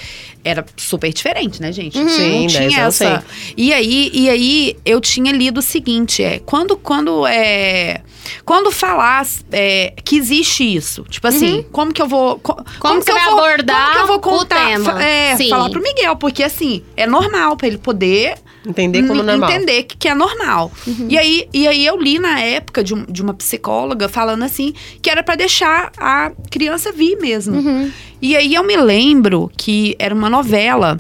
[0.45, 1.99] Era super diferente, né, gente?
[1.99, 3.25] Sim, Não 10 tinha essa.
[3.57, 8.01] E aí, e aí, eu tinha lido o seguinte: é, quando, quando é.
[8.45, 12.39] Quando falar é, que existe isso, tipo assim, como que eu vou.
[12.39, 14.71] co- Como, você que eu vou, abordar como que eu vou contar?
[15.03, 18.35] É, falar pro Miguel, porque assim, é normal pra ele poder
[18.67, 19.51] Entender como n- normal.
[19.51, 20.71] entender que, que é normal.
[21.09, 24.75] E, aí, e aí eu li na época de, um- de uma psicóloga falando assim
[25.01, 27.57] que era pra deixar a criança vir mesmo.
[27.57, 27.91] Uhum.
[28.21, 30.99] E aí eu me lembro que era uma novela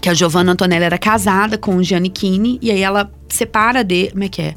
[0.00, 4.24] que a Giovanna Antonella era casada com o Giannichini e aí ela separa de, como
[4.24, 4.54] é que é?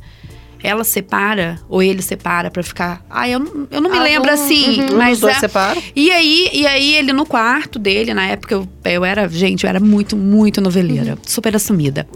[0.64, 3.06] Ela separa ou ele separa pra ficar.
[3.10, 4.94] Ah, eu, não- eu não me Algum- lembro assim, uhum.
[4.94, 5.84] Um mas dos dois é- separam.
[5.96, 9.70] e aí, e aí ele no quarto dele, na época eu, eu era, gente, eu
[9.70, 12.08] era muito, muito noveleira, super assumida.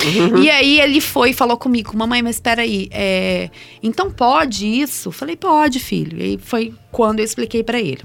[0.42, 3.50] E aí ele foi e falou comigo, mamãe, mas espera aí, é,
[3.84, 5.12] então pode isso?
[5.12, 6.18] Falei, pode, filho.
[6.18, 8.00] E aí foi quando eu expliquei pra ele.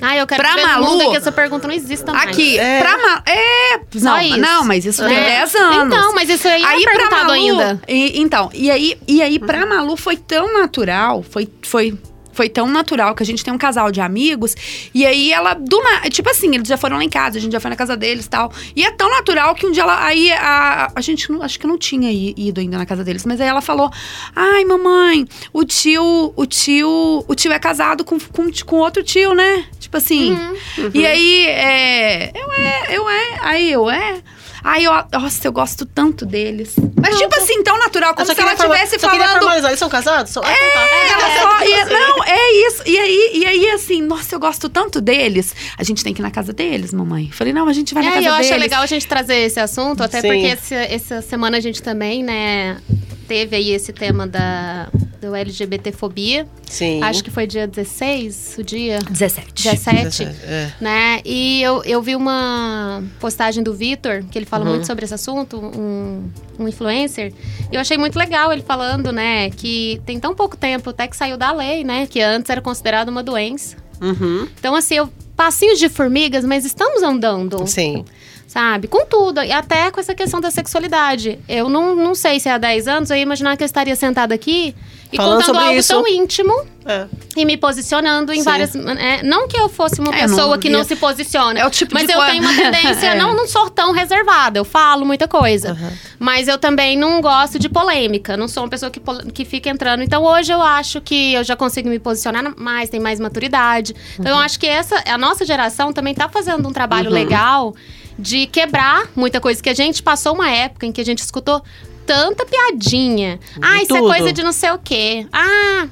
[0.00, 2.28] Ah, eu quero Pra ver no Malu- mundo é que essa pergunta não existe mais.
[2.28, 2.80] Aqui, É.
[2.80, 4.36] pra Ma é, Só não, isso.
[4.38, 5.24] não, mas isso tem É.
[5.40, 5.86] 10 anos.
[5.94, 7.82] Então, mas isso aí, Aí é pra perguntado Malu, ainda.
[7.88, 11.98] e- então, e aí, e aí pra Malu foi tão natural, foi, foi,
[12.38, 14.54] foi tão natural que a gente tem um casal de amigos.
[14.94, 17.50] E aí ela, do na, tipo assim, eles já foram lá em casa, a gente
[17.50, 18.52] já foi na casa deles e tal.
[18.76, 20.04] E é tão natural que um dia ela.
[20.04, 23.40] Aí a, a gente não, acho que não tinha ido ainda na casa deles, mas
[23.40, 23.90] aí ela falou:
[24.36, 29.34] Ai, mamãe, o tio, o tio, o tio é casado com, com, com outro tio,
[29.34, 29.64] né?
[29.80, 30.32] Tipo assim.
[30.32, 30.90] Uhum.
[30.94, 32.30] E aí, é.
[32.32, 33.38] Eu é, eu é.
[33.40, 34.22] Aí eu é.
[34.62, 36.74] Aí eu, nossa, eu gosto tanto deles.
[37.00, 39.38] Mas, tipo assim, tão natural, Eu como se ela estivesse queria falando.
[39.38, 39.70] formalizar.
[39.70, 40.32] Eles são casados?
[40.32, 40.42] São...
[40.44, 40.88] Ah, então tá.
[41.12, 42.82] Ela só, e- não, é isso.
[42.86, 45.54] E aí, e aí, assim, nossa, eu gosto tanto deles.
[45.78, 47.30] A gente tem que ir na casa deles, mamãe.
[47.32, 48.46] Falei, não, a gente vai na É, casa eu deles.
[48.46, 50.28] achei legal a gente trazer esse assunto, até Sim.
[50.28, 52.78] porque esse- essa semana a gente também, né,
[53.26, 54.88] teve aí esse tema da
[55.20, 56.46] do LGBTfobia.
[56.66, 57.02] Sim.
[57.02, 59.52] Acho que foi dia 16, o dia 17.
[59.64, 60.72] 17, É.
[60.80, 61.20] né?
[61.24, 64.70] E eu, eu vi uma postagem do Vitor, que ele fala Uhum.
[64.72, 66.28] muito sobre esse assunto, um,
[66.58, 67.32] um influencer.
[67.70, 71.16] E eu achei muito legal ele falando, né, que tem tão pouco tempo até que
[71.16, 73.76] saiu da lei, né, que antes era considerado uma doença.
[74.00, 74.46] Uhum.
[74.58, 78.04] Então, assim, eu, passinhos de formigas, mas estamos andando Sim.
[78.48, 78.88] Sabe?
[78.88, 81.38] Com tudo, e até com essa questão da sexualidade.
[81.48, 84.34] Eu não, não sei se há 10 anos eu ia imaginar que eu estaria sentada
[84.34, 84.74] aqui
[85.12, 85.92] e Falando contando sobre algo isso.
[85.92, 86.52] tão íntimo
[86.84, 87.06] É.
[87.36, 88.44] e me posicionando em Sim.
[88.44, 88.74] várias.
[88.74, 91.60] é, não que eu fosse uma É, pessoa não que não ia- se posiciona.
[91.60, 93.14] É o tipo mas de eu coisa- tenho uma tendência, É.
[93.18, 94.58] não, não sou tão reservada.
[94.58, 95.70] Eu falo muita coisa.
[95.72, 95.92] Aham.
[96.18, 98.36] Mas eu também não gosto de polêmica.
[98.36, 99.00] Não sou uma pessoa que,
[99.32, 100.02] que fica entrando.
[100.02, 103.94] Então hoje eu acho que eu já consigo me posicionar mais, tem mais maturidade.
[104.18, 104.38] Então Uhum.
[104.38, 107.14] eu acho que essa, a nossa geração também tá fazendo um trabalho Uhum.
[107.14, 107.74] legal
[108.18, 109.62] de quebrar muita coisa.
[109.62, 111.62] Que a gente passou uma época em que a gente escutou
[112.06, 113.38] tanta piadinha.
[113.60, 114.08] ah, isso é tudo.
[114.08, 115.26] coisa de não sei o quê.
[115.32, 115.86] Ah.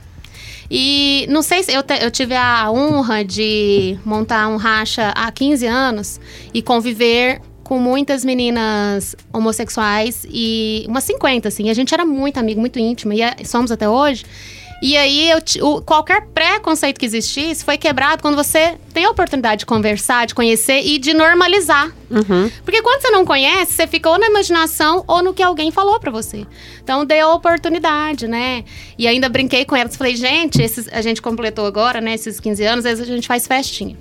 [0.71, 5.31] E não sei se eu, te- eu tive a honra de montar um racha há
[5.31, 6.21] 15 anos
[6.53, 11.71] e conviver com muitas meninas homossexuais e umas 50, assim.
[11.71, 14.25] A gente era muito amigo, muito íntimo, e é- somos até hoje.
[14.83, 19.61] E aí, eu o- qualquer preconceito que existisse foi quebrado quando você tem a oportunidade
[19.61, 21.91] de conversar, de conhecer e de normalizar.
[22.11, 22.51] Uhum.
[22.65, 25.99] Porque quando você não conhece, você fica ou na imaginação ou no que alguém falou
[25.99, 26.47] pra você.
[26.83, 28.65] Então dê a oportunidade, né?
[28.99, 32.63] E ainda brinquei com elas, falei, gente, esses- a gente completou agora, né, esses 15
[32.65, 33.97] anos, às vezes a gente faz festinha.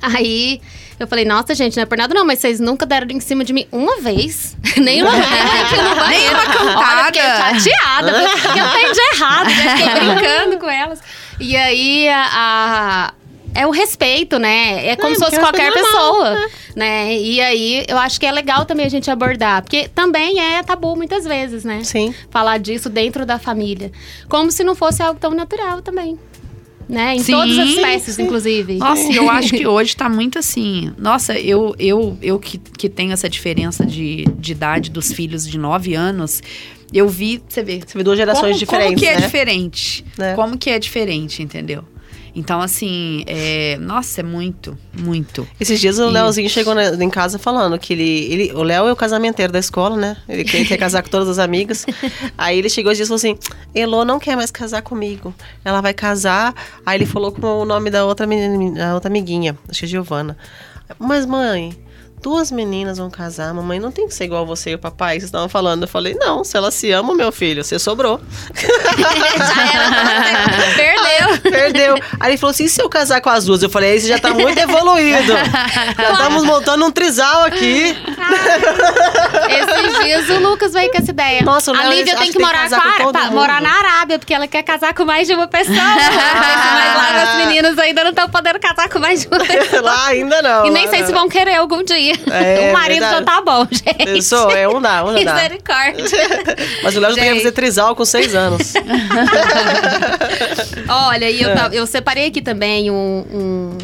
[0.00, 0.60] Aí
[0.98, 3.44] eu falei, nossa, gente, não é por nada não, mas vocês nunca deram em cima
[3.44, 4.56] de mim uma vez.
[4.76, 6.36] Nem uma vez aqui no banheiro.
[6.36, 7.60] Nem uma Olha, eu fiquei cantada.
[7.60, 8.12] chateada.
[8.12, 9.50] falei, O que eu tenho de errado?
[9.50, 11.00] Já fiquei brincando com elas.
[11.40, 12.28] E aí, a...
[12.32, 13.12] a-
[13.58, 14.86] é o respeito, né?
[14.86, 17.14] É como É, se fosse porque qualquer é normal, pessoa, né?
[17.16, 20.94] E aí, eu acho que é legal também a gente abordar, porque também é tabu
[20.94, 21.80] muitas vezes, né?
[21.82, 22.14] Sim.
[22.30, 23.90] Falar disso dentro da família.
[24.28, 26.18] Como se não fosse algo tão natural também.
[26.88, 27.16] Né?
[27.16, 28.22] Em Sim, todas as espécies, sim.
[28.22, 28.76] inclusive.
[28.76, 30.92] Nossa, eu acho que hoje tá muito assim.
[30.96, 35.58] Nossa, eu, eu, eu que, que tenho essa diferença de, de idade dos filhos de
[35.58, 36.40] 9 anos,
[36.92, 37.42] eu vi.
[37.48, 37.80] Você vê.
[37.84, 39.26] Você vê duas gerações como, diferentes, como que é né?
[39.26, 40.04] diferente?
[40.16, 40.34] Né?
[40.34, 41.84] Como que é diferente, entendeu?
[42.38, 45.48] Então, assim, é, nossa, é muito, muito.
[45.58, 48.52] Esses dias o E- Leozinho chegou na- em casa falando que ele, ele.
[48.52, 50.16] O Léo é o casamenteiro da escola, né?
[50.28, 51.86] Ele quer, quer casar com todas as amigas.
[52.36, 53.38] Aí ele chegou e disse assim:
[53.74, 55.34] Elô não quer mais casar comigo.
[55.64, 56.54] Ela vai casar.
[56.84, 59.88] Aí ele falou com o nome da outra, menina, a outra amiguinha, acho que é
[59.88, 60.36] Giovana.
[60.98, 61.74] Mas, mãe.
[62.22, 65.24] Duas meninas vão casar, mamãe não tem que ser igual você e o papai, vocês
[65.24, 65.82] estavam falando.
[65.82, 68.20] Eu falei, não, se elas se amam, meu filho, você sobrou.
[69.38, 70.74] Já era.
[70.74, 71.52] Perdeu.
[71.52, 71.94] Perdeu.
[72.18, 73.62] Aí ele falou assim: e se eu casar com as duas?
[73.62, 75.32] Eu falei, aí você já tá muito evoluído.
[75.96, 77.96] Já estamos montando um trisal aqui.
[79.48, 81.42] Esses dias o Lucas veio com essa ideia.
[81.42, 83.30] Nossa, o a Léo, Lívia acho tem que que tem que morar, com com a-
[83.30, 85.76] morar na Arábia, porque ela quer casar com mais de uma pessoa.
[85.76, 89.82] Mas lá as meninas ainda não estão podendo casar com mais de uma pessoa.
[89.82, 90.66] Lá ainda não.
[90.66, 91.06] E nem sei não.
[91.06, 92.05] se vão querer algum dia.
[92.30, 93.18] É, o marido verdade.
[93.18, 94.08] já tá bom, gente.
[94.08, 95.34] Eu sou, é um dá, um dá.
[95.34, 96.04] Misericórdia.
[96.82, 97.42] Mas o Léo já queria Gente.
[97.42, 98.74] fazer trisal com seis anos.
[100.88, 101.68] Olha, e eu, É.
[101.72, 103.76] eu separei aqui também um,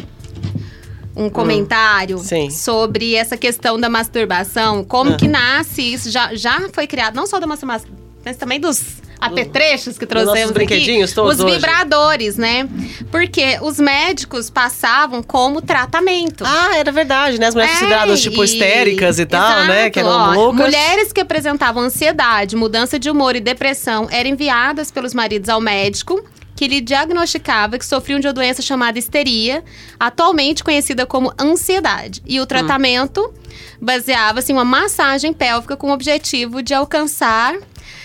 [1.15, 2.49] um, um comentário Sim.
[2.49, 4.83] sobre essa questão da masturbação.
[4.83, 5.17] Como Ah.
[5.17, 6.09] que nasce isso?
[6.09, 7.89] Já, já foi criado, não só da masturbação,
[8.25, 8.81] mas também dos
[9.19, 10.65] apetrechos que trouxemos nossos aqui.
[10.65, 11.55] brinquedinhos todos Os hoje.
[11.55, 12.67] vibradores, né?
[13.09, 16.43] Porque os médicos passavam como tratamento.
[16.45, 17.47] Ah, era verdade, né?
[17.47, 19.89] As mulheres É, consideradas, tipo, e- histéricas e tal, né?
[19.89, 20.65] Que eram Exato, ó, loucas.
[20.65, 26.21] Mulheres que apresentavam ansiedade, mudança de humor e depressão eram enviadas pelos maridos ao médico,
[26.55, 29.63] que lhe diagnosticava que sofriam de uma doença chamada histeria,
[29.97, 32.21] atualmente conhecida como ansiedade.
[32.25, 32.43] E Hum.
[32.43, 33.33] o tratamento
[33.81, 37.55] baseava-se em uma massagem pélvica com o objetivo de alcançar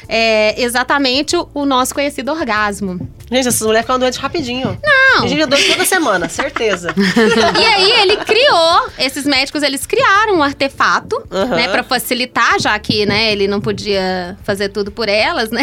[0.08, 2.98] é, exatamente o, o nosso conhecido orgasmo.
[3.30, 4.78] Gente, essas mulheres ficam doentes rapidinho.
[4.82, 5.24] Não.
[5.24, 6.94] A gente é doente toda semana, certeza.
[7.58, 11.16] E aí ele criou, esses médicos, eles criaram um artefato,
[11.50, 15.62] né, Pra facilitar, já que, né, ele não podia fazer tudo por elas, né?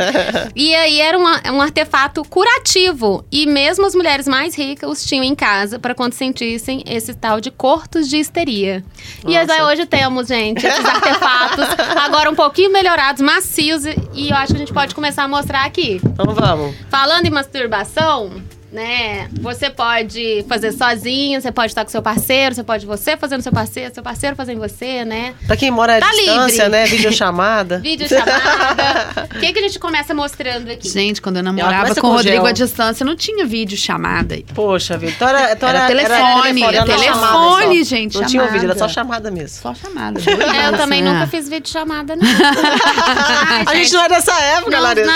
[0.54, 3.24] e aí era uma- um artefato curativo.
[3.30, 7.40] E mesmo as mulheres mais ricas os tinham em casa pra quando sentissem esse tal
[7.40, 8.84] de cortos de histeria.
[9.26, 9.52] E Nossa.
[9.52, 14.48] aí hoje temos, gente, esses artefatos, agora um pouquinho melhorados, macios, e- e eu acho
[14.48, 16.00] que a gente pode começar a mostrar aqui.
[16.04, 16.74] Então vamos.
[17.06, 18.42] Falando em masturbação,
[18.76, 19.28] né?
[19.40, 23.50] Você pode fazer sozinho, você pode estar com seu parceiro, você pode você fazendo seu
[23.52, 25.34] parceiro, seu parceiro fazendo você, né?
[25.46, 26.68] Pra quem mora à Tá distância, livre.
[26.68, 26.86] né?
[26.86, 27.78] Videochamada.
[27.82, 29.26] Vídeo chamada.
[29.36, 30.88] O que, que a gente começa mostrando aqui?
[30.88, 32.46] Gente, quando eu namorava começa com o com Rodrigo gel.
[32.46, 34.38] à distância, não tinha vídeo chamada.
[34.54, 35.12] Poxa, vida.
[35.14, 37.82] Então era, então Era era, telefone, era era telefone, chamada só.
[37.84, 38.52] gente, Não tinha um chamada.
[38.52, 39.60] vídeo, era só chamada mesmo.
[39.62, 40.20] Só chamada.
[40.56, 41.30] É, eu também Nossa, nunca né?
[41.30, 42.24] fiz vídeo chamada, não.
[42.26, 45.06] Ai, A gente não é dessa época, não, Larissa.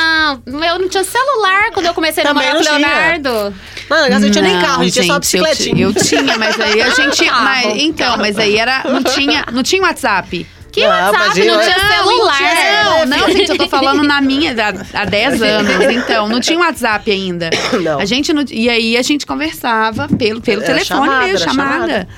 [0.46, 3.49] não, eu não tinha celular quando eu comecei a namorar com o não
[3.88, 5.74] Não, a gente não tinha nem Não, carro, a gente tinha só eu bicicletinha.
[5.74, 7.24] ti- Eu, tinha, mas aí a gente.
[7.24, 7.44] Carro.
[7.44, 8.82] mas- então, mas aí era.
[8.84, 10.46] Não tinha, não tinha WhatsApp.
[10.72, 12.38] Que Ah, WhatsApp, imagina, não tinha celular.
[12.84, 15.72] Não, não, gente, eu tô falando na minha, há, há 10 anos.
[15.96, 17.50] Então, não tinha WhatsApp ainda.
[17.82, 17.98] Não.
[17.98, 21.72] A gente não, e aí a gente conversava pelo, pelo Era telefone chamada, mesmo, chamada.
[21.72, 22.08] chamada.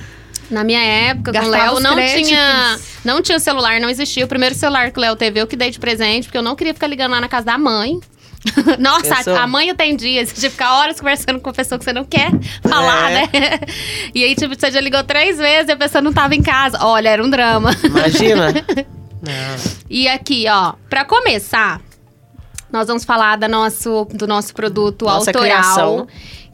[0.51, 2.27] Na minha época, com o Léo, não créditos.
[2.27, 4.23] tinha, não tinha celular, não existia.
[4.23, 6.55] O primeiro celular que o Léo teve, eu que dei de presente, porque eu não
[6.55, 7.99] queria ficar ligando lá na casa da mãe.
[8.79, 9.35] Nossa, Pensou?
[9.35, 12.29] a mãe tem dias de ficar horas conversando com a pessoa que você não quer
[12.61, 13.13] falar, É.
[13.15, 13.29] né?
[14.13, 16.77] E aí, tipo, você já ligou três vezes e a pessoa não tava em casa.
[16.81, 17.71] Olha, era um drama.
[17.83, 18.53] Imagina.
[19.89, 21.79] E aqui, ó, pra começar,
[22.69, 26.07] nós vamos falar da nosso, do nosso produto Nossa autoral, criação.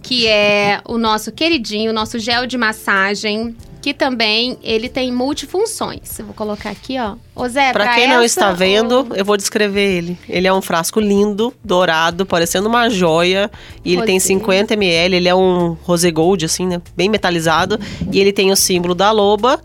[0.04, 6.20] que é o nosso queridinho, o nosso gel de massagem, que também ele tem multifunções.
[6.20, 7.16] Eu vou colocar aqui, ó.
[7.36, 10.18] Ô Zé, Pra pra quem não essa, está vendo, ô- eu vou descrever ele.
[10.28, 13.50] Ele é um frasco lindo, dourado, parecendo uma joia.
[13.86, 14.28] E ele tem Rosé.
[14.28, 16.82] 50 ml, ele é um rosé gold, assim, né?
[16.96, 17.80] Bem metalizado.
[18.12, 19.60] E ele tem o símbolo da loba.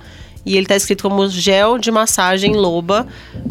[0.47, 3.07] E ele tá escrito como gel de massagem loba.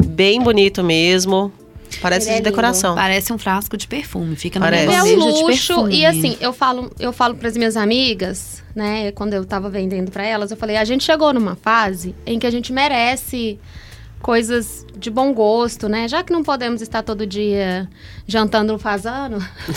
[0.06, 1.52] Bem bonito mesmo.
[2.00, 2.94] Parece Ele é de decoração.
[2.94, 4.36] Parece um frasco de perfume.
[4.36, 4.94] Fica no Parece.
[4.94, 5.46] É um de luxo.
[5.46, 5.96] perfume.
[5.96, 9.12] E assim, eu falo, eu falo para as minhas amigas, né?
[9.12, 12.46] Quando eu tava vendendo para elas, eu falei: a gente chegou numa fase em que
[12.46, 13.58] a gente merece
[14.24, 16.08] coisas de bom gosto, né?
[16.08, 17.86] Já que não podemos estar todo dia
[18.26, 19.36] jantando no fazano,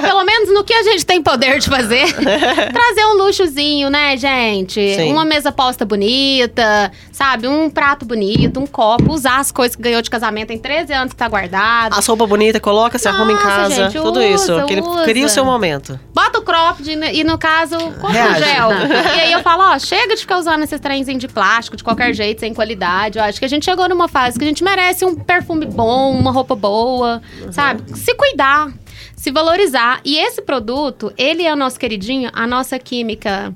[0.00, 4.94] pelo menos no que a gente tem poder de fazer, trazer um luxozinho, né, gente?
[4.94, 5.10] Sim.
[5.10, 7.48] Uma mesa posta bonita, sabe?
[7.48, 11.12] Um prato bonito, um copo, usar as coisas que ganhou de casamento tem 13 anos
[11.12, 11.98] que tá guardado.
[11.98, 13.74] As roupas bonitas, coloca, se arruma em Nossa, casa.
[13.74, 14.54] gente, tudo usa, isso.
[14.58, 15.02] Aquele, usa.
[15.02, 15.98] cria o seu momento.
[16.14, 18.70] Bota o cropped e, no caso, compra o gel.
[19.16, 22.14] e aí eu falo, ó, chega de ficar usando esses trenzinhos de plástico de qualquer
[22.14, 23.18] jeito, sem qualidade.
[23.18, 26.12] Eu acho que a gente chegou numa fase que a gente merece um perfume bom,
[26.12, 27.98] uma roupa boa, sabe?
[27.98, 28.70] Se cuidar,
[29.16, 30.00] se valorizar.
[30.04, 33.52] E esse produto, ele é o nosso queridinho, a nossa química.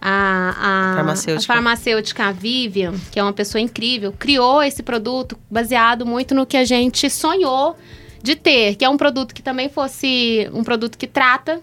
[0.00, 1.52] A, a, Farmacêutica.
[1.52, 6.56] a farmacêutica Vivian, que é uma pessoa incrível, criou esse produto baseado muito no que
[6.56, 7.76] a gente sonhou
[8.22, 11.60] de ter, que é um produto que também fosse um produto que trata,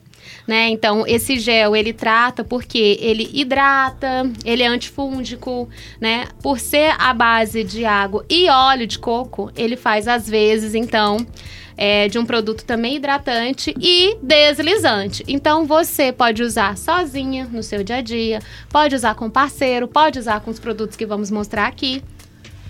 [0.48, 0.70] né?
[0.70, 6.28] Então, esse gel, ele trata porque ele hidrata, ele é antifúngico, né?
[6.42, 11.26] Por ser a base de água e óleo de coco, ele faz às vezes, então,
[11.78, 15.24] é, de um produto também hidratante e deslizante.
[15.28, 20.20] Então, você pode usar sozinha no seu dia a dia, pode usar com parceiro, pode
[20.20, 22.02] usar com os produtos que vamos mostrar aqui.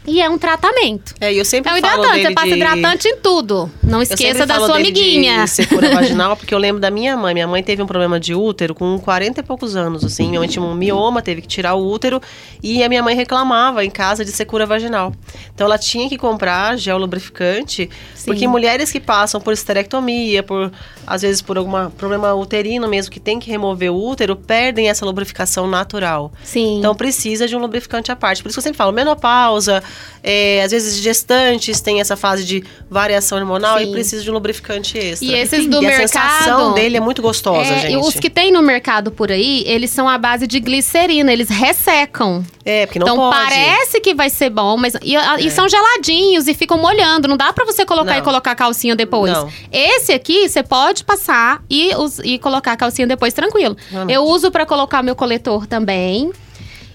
[0.07, 1.13] E é um tratamento.
[1.19, 2.53] É, eu sempre É um falo hidratante, você passa de...
[2.53, 3.71] hidratante em tudo.
[3.83, 5.43] Não esqueça da falo sua amiguinha.
[5.43, 7.33] De secura vaginal, porque eu lembro da minha mãe.
[7.33, 10.27] Minha mãe teve um problema de útero com 40 e poucos anos, assim.
[10.27, 12.21] Minha mãe tinha um mioma, teve que tirar o útero.
[12.61, 15.13] E a minha mãe reclamava em casa de secura vaginal.
[15.53, 18.25] Então ela tinha que comprar gel lubrificante, Sim.
[18.25, 20.71] porque mulheres que passam por esterectomia, por
[21.07, 25.05] às vezes por algum problema uterino mesmo, que tem que remover o útero, perdem essa
[25.05, 26.31] lubrificação natural.
[26.43, 26.79] Sim.
[26.79, 28.41] Então precisa de um lubrificante à parte.
[28.41, 29.83] Por isso que eu sempre falo, menopausa,
[30.23, 33.89] é, às vezes gestantes têm essa fase de variação hormonal Sim.
[33.89, 35.27] e precisa de um lubrificante extra.
[35.27, 36.08] E esses do e a mercado.
[36.08, 37.93] sensação dele é muito gostosa, É, gente.
[37.93, 41.49] e os que tem no mercado por aí, eles são à base de glicerina, eles
[41.49, 42.43] ressecam.
[42.67, 43.53] É, porque não então pode.
[43.53, 43.65] É.
[43.65, 44.93] parece que vai ser bom, mas.
[45.03, 47.27] E, a- e são geladinhos e ficam molhando.
[47.27, 48.19] Não dá pra você colocar Não.
[48.19, 49.31] e colocar a calcinha depois.
[49.31, 49.47] Não.
[49.71, 51.91] Esse aqui, você pode passar e,
[52.23, 53.77] e colocar a calcinha depois tranquilo.
[53.91, 54.15] Realmente.
[54.15, 56.31] Eu uso pra colocar meu coletor também.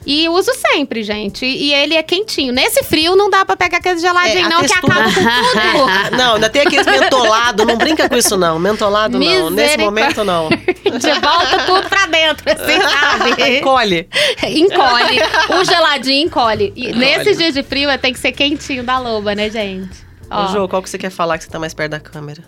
[0.07, 1.45] E uso sempre, gente.
[1.45, 2.53] E ele é quentinho.
[2.53, 5.79] Nesse frio não dá pra pegar aquele geladinho, É, a não, textura- que acaba com
[5.79, 6.17] tudo.
[6.17, 8.59] Não, ainda tem aqueles mentolado, não brinca com isso não.
[8.59, 10.49] Mentolado não, nesse momento não.
[10.51, 13.61] De volta tudo pra dentro, assim, sabe?
[13.61, 14.09] Colhe.
[14.43, 15.19] encolhe.
[15.61, 16.73] O geladinho encolhe.
[16.75, 16.99] E Encolhe.
[16.99, 19.91] nesses dias de frio, tem que ser quentinho da loba, né, gente?
[20.31, 22.43] Ó, Ô, Jô, qual que você quer falar que você tá mais perto da câmera?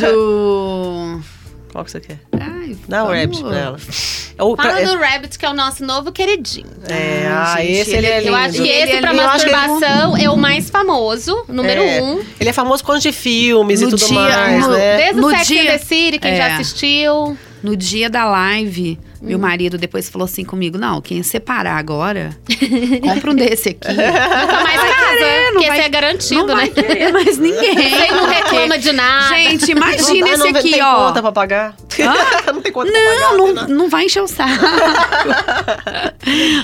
[0.00, 1.20] Do.
[1.72, 2.18] Qual que você quer?
[2.38, 3.78] Ai, Dá vamos- rabbit pra ela.
[4.38, 6.70] É o- Fala é- do Rabbit, que é o nosso novo queridinho.
[6.88, 8.28] É, Ah, gente, esse ele ele, é é- lindo.
[8.30, 12.00] Eu acho que Ele esse é pra ele- masturbação é o mais famoso, número É.
[12.02, 12.22] um.
[12.38, 14.96] Ele é famoso por conta de filmes No e tudo dia- mais, no- né?
[14.98, 16.36] Desde No o Sex dia- and the City, quem É.
[16.36, 17.36] já assistiu.
[17.62, 19.26] No dia da live, Hum.
[19.26, 22.36] meu marido depois falou assim comigo: Não, quem separar agora,
[23.02, 23.88] compra um desse aqui.
[23.88, 26.70] Nunca mais casa, querer, não porque vai- esse é garantido, não vai né?
[26.74, 27.74] querer mais ninguém.
[27.90, 29.34] Você não reclama de nada.
[29.36, 31.06] Gente, Não imagina dá, esse não aqui, tem ó.
[31.06, 31.76] conta pra pagar?
[32.54, 33.20] não tem conta pra pagar.
[33.20, 33.68] Não, não, nada.
[33.74, 34.64] não vai encher o saco.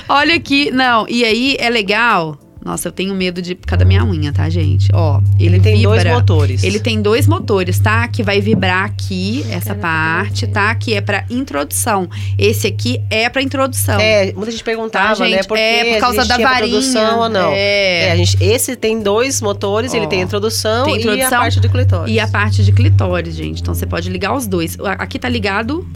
[0.07, 1.05] Olha aqui, não.
[1.09, 2.37] E aí é legal.
[2.65, 4.89] Nossa, eu tenho medo de por causa da minha unha, tá, gente?
[4.91, 6.01] Ó, ele, Ele tem vibra.
[6.01, 6.63] dois motores.
[6.63, 8.07] Ele tem dois motores, tá?
[8.07, 10.73] Que vai vibrar aqui, essa Quero parte, tá?
[10.73, 12.09] Que é pra introdução.
[12.39, 13.99] Esse aqui é pra introdução.
[13.99, 15.29] É, muita gente perguntava, Tá, né?
[15.37, 15.47] gente?
[15.47, 16.65] Por É, que por causa da varinha.
[16.79, 17.51] introdução ou não.
[17.53, 18.07] É.
[18.07, 20.99] É, a gente, esse tem dois motores, ele Ó, tem a introdução, tem e a
[21.01, 22.13] introdução parte de clitóris.
[22.15, 23.61] E a parte de clitóris, gente.
[23.61, 24.75] Então você pode ligar os dois.
[24.97, 25.87] Aqui tá ligado.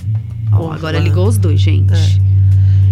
[0.52, 1.94] Ó, agora ligou os dois, gente.
[1.94, 2.30] É.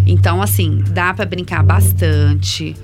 [0.07, 2.75] Então, assim, dá pra brincar bastante.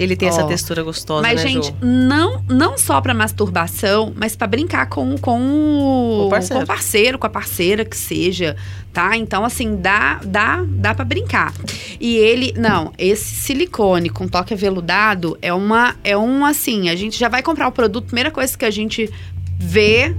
[0.00, 0.46] Ele tem essa Ó.
[0.46, 1.74] textura gostosa, Mas, né, gente, Ju?
[1.82, 6.54] não, não só pra masturbação, mas pra brincar com, com, o, parceiro.
[6.58, 8.56] com o parceiro, com a parceira que seja,
[8.94, 9.14] tá?
[9.14, 11.52] Então, assim, dá, dá, dá para brincar.
[12.00, 17.18] E ele, não, esse silicone com toque aveludado é uma, é um, assim, a gente
[17.18, 19.10] já vai comprar o produto, primeira coisa que a gente
[19.58, 20.16] vê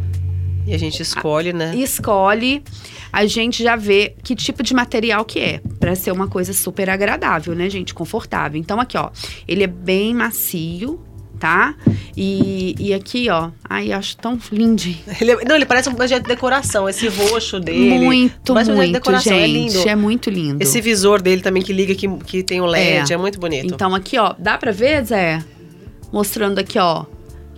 [0.68, 1.76] E a gente escolhe, né?
[1.76, 2.64] escolhe,
[3.12, 6.90] a gente já vê que tipo de material que é, Pra ser uma coisa super
[6.90, 8.60] agradável, né, gente, confortável.
[8.60, 9.10] Então aqui, ó,
[9.48, 11.00] ele é bem macio,
[11.40, 11.74] tá?
[12.16, 15.00] E, e aqui, ó, ai, eu acho tão lindinho.
[15.20, 16.88] Ele, é- não, ele parece um projeto de decoração.
[16.88, 17.98] Esse roxo dele.
[18.00, 19.90] muito, parece um projeto de muito, decoração, é gente, lindo.
[19.90, 20.62] é muito lindo.
[20.64, 23.74] Esse visor dele também que liga, que, que tem o LED, é, muito bonito.
[23.74, 25.44] Então aqui, ó, dá pra ver, Zé?
[26.14, 27.06] Mostrando aqui, ó,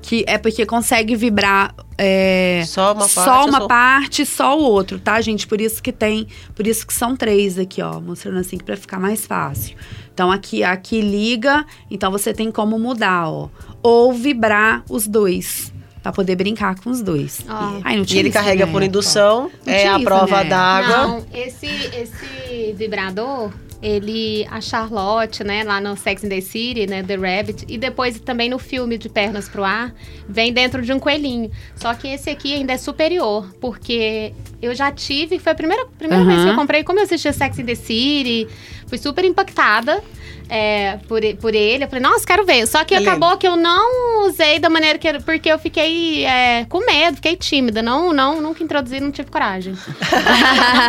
[0.04, 3.12] que é porque consegue vibrar é, só uma parte.
[3.14, 5.48] só uma só- parte, só o outro, tá, gente?
[5.48, 9.00] Por isso que tem, por isso que são três aqui, ó, mostrando assim para ficar
[9.00, 9.76] mais fácil.
[10.14, 13.48] Então aqui, aqui liga, então você tem como mudar, ó,
[13.82, 15.72] ou vibrar os dois.
[16.04, 17.40] Pra poder brincar com os dois.
[17.82, 18.72] Ai, não E ele isso, carrega né?
[18.74, 20.50] por indução, Não é a prova né?
[20.50, 20.98] d'água.
[21.08, 23.52] Não, esse, esse vibrador,
[23.84, 28.18] ele, a Charlotte, né, lá no Sex and the City, né, The Rabbit, e depois
[28.18, 29.94] também no filme de Pernas pro Ar,
[30.28, 31.52] vem dentro de um coelhinho.
[31.76, 36.24] Só que esse aqui ainda é superior, porque eu já tive, foi a primeira, primeira
[36.24, 38.48] vez que eu comprei, como eu assisti Sex and the City,
[38.88, 40.02] fui super impactada.
[40.50, 42.68] É, por, por ele, eu falei, nossa, quero ver.
[42.68, 45.12] Só que É acabou que eu não usei da maneira que.
[45.22, 47.82] Porque eu fiquei é, com medo, fiquei tímida.
[47.82, 49.74] Não, não, nunca introduzi, não tive coragem.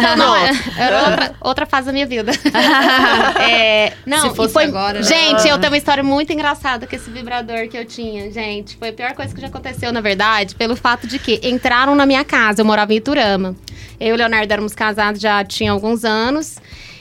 [0.05, 2.33] Então, não, é- era outra, outra fase da minha vida.
[3.41, 5.03] É, não, Se fosse foi- agora, né?
[5.05, 8.31] Gente, eu tenho uma história muito engraçada com esse vibrador que eu tinha.
[8.31, 11.95] Gente, foi a pior coisa que já aconteceu, na verdade, pelo fato de que entraram
[11.95, 12.61] na minha casa.
[12.61, 13.55] Eu morava em Iturama.
[14.01, 16.57] Eu e o Leonardo éramos casados já tinha alguns anos.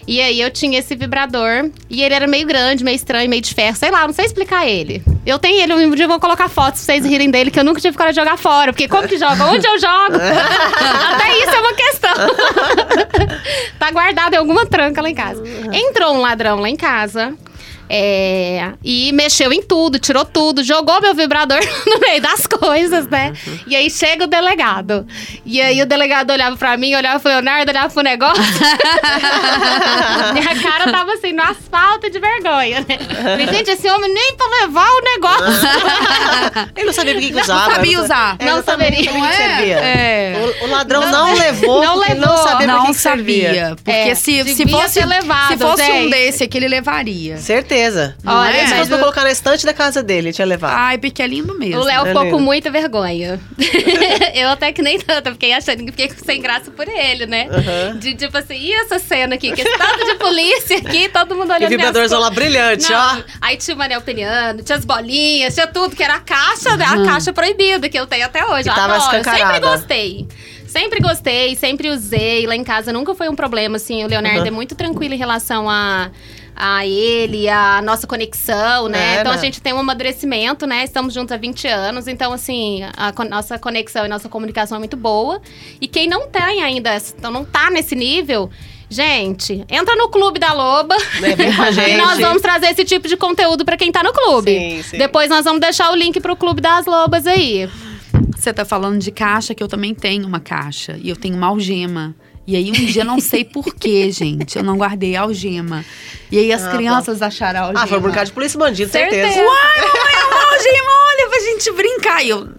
[0.08, 1.70] E aí eu tinha esse vibrador.
[1.90, 3.76] E ele era meio grande, meio estranho, meio de ferro.
[3.76, 5.04] Sei lá, não sei explicar ele.
[5.26, 7.64] Eu tenho ele, um dia eu vou colocar fotos pra vocês rirem dele, que eu
[7.64, 8.74] nunca tive coragem de jogar fora.
[8.74, 9.46] Porque como que joga?
[9.46, 10.16] Onde eu jogo?
[11.14, 12.14] Até isso é uma questão.
[13.80, 15.44] tá guardado em alguma tranca lá em casa.
[15.72, 17.34] Entrou um ladrão lá em casa.
[17.90, 23.34] É, e mexeu em tudo, tirou tudo, jogou meu vibrador no meio das coisas, né?
[23.68, 25.06] E aí chega o delegado.
[25.46, 28.44] E aí o delegado olhava pra mim, olhava pro Leonardo, olhava pro negócio.
[30.34, 32.98] Minha cara tava assim, no asfalto de vergonha, né?
[33.22, 35.68] Falei, gente, esse homem nem pra levar o negócio.
[36.76, 37.72] Ele não sabia por que que Não usava.
[37.72, 38.36] sabia ele não- usar.
[38.40, 39.22] É, Não exatamente, saberia.
[39.22, 39.76] sabia que servia.
[39.80, 40.34] É.
[40.62, 43.48] O, o ladrão não, levou, Não levou, não sabia Não que que servia.
[43.48, 43.76] sabia.
[43.76, 47.38] Porque É, se, se fosse, levado, se fosse um desse aqui, ele levaria.
[47.38, 47.83] Certeza.
[48.24, 48.64] Não Olha, é?
[48.66, 50.74] Se mas fosse pra o- colocar na estante da casa dele, tinha levado.
[50.78, 51.82] Ai, porque é lindo mesmo.
[51.82, 52.36] O Léo É ficou lindo.
[52.38, 53.40] com muita vergonha.
[54.34, 57.48] eu até que nem tanto, fiquei achando que fiquei sem graça por ele, né?
[57.52, 57.98] Aham.
[58.00, 59.52] De tipo assim, e essa cena aqui?
[59.52, 63.24] Que esse tanto de polícia aqui, todo mundo olhando E vibradorzão lá brilhante, Não, ó.
[63.42, 66.86] Aí tinha o Manel Peniano, tinha as bolinhas, tinha tudo, que era a caixa, né?
[66.86, 68.64] A caixa proibida que eu tenho até hoje.
[68.64, 70.28] Que Eu tava adoro, sempre gostei.
[70.68, 72.48] Sempre gostei, sempre usei.
[72.48, 74.04] Lá em casa nunca foi um problema, assim.
[74.04, 74.48] O Leonardo Aham.
[74.48, 76.10] é muito tranquilo em relação a,
[76.56, 79.18] a ele, a nossa conexão, né?
[79.18, 79.38] É, então né?
[79.38, 80.84] a gente tem um amadurecimento, né?
[80.84, 82.08] Estamos juntos há 20 anos.
[82.08, 85.42] Então, assim, a co- nossa conexão e nossa comunicação é muito boa.
[85.82, 88.50] E quem não tem ainda, então não tá nesse nível.
[88.90, 90.96] Gente, entra no clube da Loba.
[91.20, 91.98] Vem com a E gente.
[91.98, 94.52] nós vamos trazer esse tipo de conteúdo pra quem tá no clube.
[94.56, 94.98] Sim, sim.
[95.00, 97.68] Depois nós vamos deixar o link pro Clube das Lobas aí.
[98.38, 101.00] Você tá falando de caixa, que eu também tenho uma caixa.
[101.02, 102.14] E eu tenho uma algema.
[102.46, 105.84] E aí, um dia, não sei porquê, gente, eu não guardei a algema.
[106.32, 107.84] E aí, as Ah, crianças acharam a algema.
[107.84, 109.28] Ah, foi brincar de polícia bandido, certeza.
[109.32, 109.48] Certeza.
[109.48, 112.24] Uai, mamãe, é uma algema, olha, pra gente brincar.
[112.26, 112.50] E eu,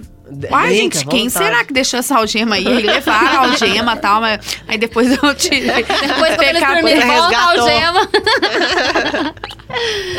[0.51, 1.45] Uai, Brinca, gente, quem vontade.
[1.45, 2.67] será que deixou essa algema aí?
[2.67, 5.61] Aí levaram a algema e tal, mas aí depois eu tirei.
[5.85, 8.09] Depois, quando eles dormirem, volta a algema.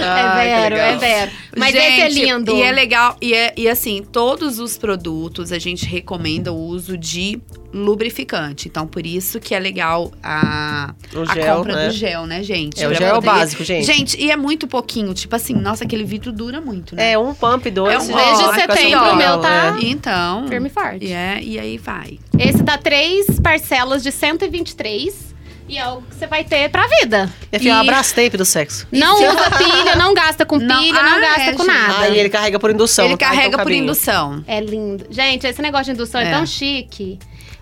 [0.01, 0.99] Ai, é vero, é legal.
[0.99, 1.31] vero.
[1.57, 2.55] Mas Gente, esse é lindo.
[2.55, 3.17] E é legal.
[3.21, 7.39] E, é, e assim, todos os produtos a gente recomenda o uso de
[7.73, 8.67] lubrificante.
[8.67, 11.87] Então, por isso que é legal a, O a gel, compra né?
[11.87, 12.81] do gel, né, gente?
[12.81, 13.85] É, o Pra gel é o básico, gente.
[13.85, 15.13] Gente, e é muito pouquinho.
[15.13, 17.11] Tipo assim, nossa, aquele vidro dura muito, né?
[17.11, 17.93] É, um pump, dois.
[17.93, 19.85] É um você desde fica setembro, o meu tá- é.
[19.85, 20.47] Então.
[20.47, 21.05] Firme e forte.
[21.05, 22.17] E, é, e aí vai.
[22.39, 25.34] Esse dá três parcelas de 123.
[25.67, 27.29] E é o que você vai ter pra vida.
[27.51, 28.87] Minha filha, é E- um abraço tape do sexo.
[28.91, 31.73] Não usa pilha, não gasta com pilha, Não- não, Ah, gasta é, com gente.
[31.73, 31.99] nada.
[32.03, 33.05] Aí ele carrega por indução.
[33.05, 33.25] Ele tá?
[33.25, 34.43] Então, carrega por indução.
[34.47, 35.07] É lindo.
[35.09, 36.31] Gente, esse negócio de indução é, É.
[36.31, 37.17] tão chique.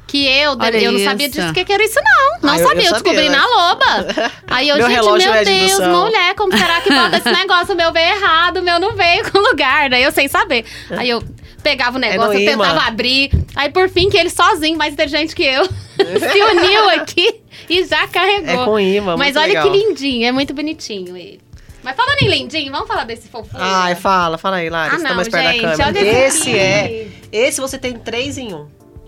[0.06, 1.40] Que eu, Olha eu não sabia isso.
[1.42, 2.42] disso que que era isso, não.
[2.50, 3.36] Não Ah, eu- sabia, eu eu descobri né?
[3.38, 4.32] na loba.
[4.48, 6.06] Aí eu, Meu gente, meu é de Deus, indução.
[6.06, 7.74] mulher, como será que bota esse negócio?
[7.74, 9.90] O meu veio errado, o meu não veio com lugar.
[9.90, 10.66] Daí eu sem saber.
[10.92, 11.24] Aí eu
[11.64, 12.64] pegava o negócio, no eu imã.
[12.66, 13.32] tentava abrir.
[13.56, 17.36] Aí por fim, que ele sozinho, mais inteligente que eu, se uniu aqui
[17.70, 18.50] e já carregou.
[18.50, 19.72] É com imã, Mas olha legal.
[19.72, 21.42] que lindinho, é muito bonitinho ele.
[21.84, 23.62] Mas falando em lindinho, vamos falar desse fofura?
[23.62, 24.94] Ai, fala, fala aí, Lara.
[24.96, 25.88] Ah, tá não, mais perto gente, da câmera.
[25.90, 27.08] olha esse esse é.
[27.32, 28.68] Esse você tem três em um.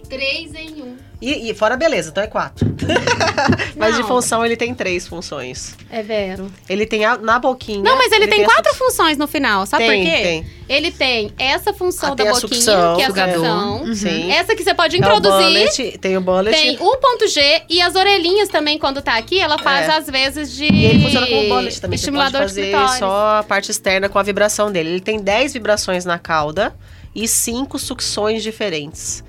[0.09, 0.97] Três em um.
[1.25, 2.67] E, e fora beleza, então é quatro.
[3.75, 5.75] Mas de função ele tem três funções.
[5.89, 6.51] É vero.
[6.69, 7.81] Ele tem a- na boquinha.
[7.81, 10.21] Não, mas ele, tem, essa- quatro funções no final, sabe Tem, por quê?
[10.23, 10.45] tem.
[10.67, 13.83] Ele tem essa função Ah, da tem a boquinha, sucção, que é a sucção.
[13.83, 13.95] Uhum.
[13.95, 14.31] Sim.
[14.31, 15.47] Essa que você pode É o introduzir.
[15.47, 16.55] bullet, tem o bullet.
[16.55, 19.91] Tem o ponto G e as orelhinhas também, quando tá aqui, ela faz É.
[19.97, 20.65] às vezes de.
[20.71, 21.71] E ele funciona como bullet também.
[21.71, 22.99] Você pode Estimulador de fazer clitóris.
[22.99, 24.89] só a parte externa com a vibração dele.
[24.89, 26.75] Ele tem 10 vibrações na cauda
[27.15, 29.23] e cinco sucções diferentes.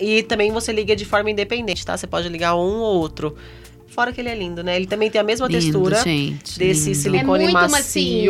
[0.00, 1.96] E também você liga de forma independente, tá?
[1.96, 3.36] Você pode ligar um ou outro.
[3.98, 4.76] Fora que ele é lindo, né?
[4.76, 6.98] Ele também tem a mesma Lindo, textura gente, desse lindo.
[6.98, 7.72] É silicone muito macio.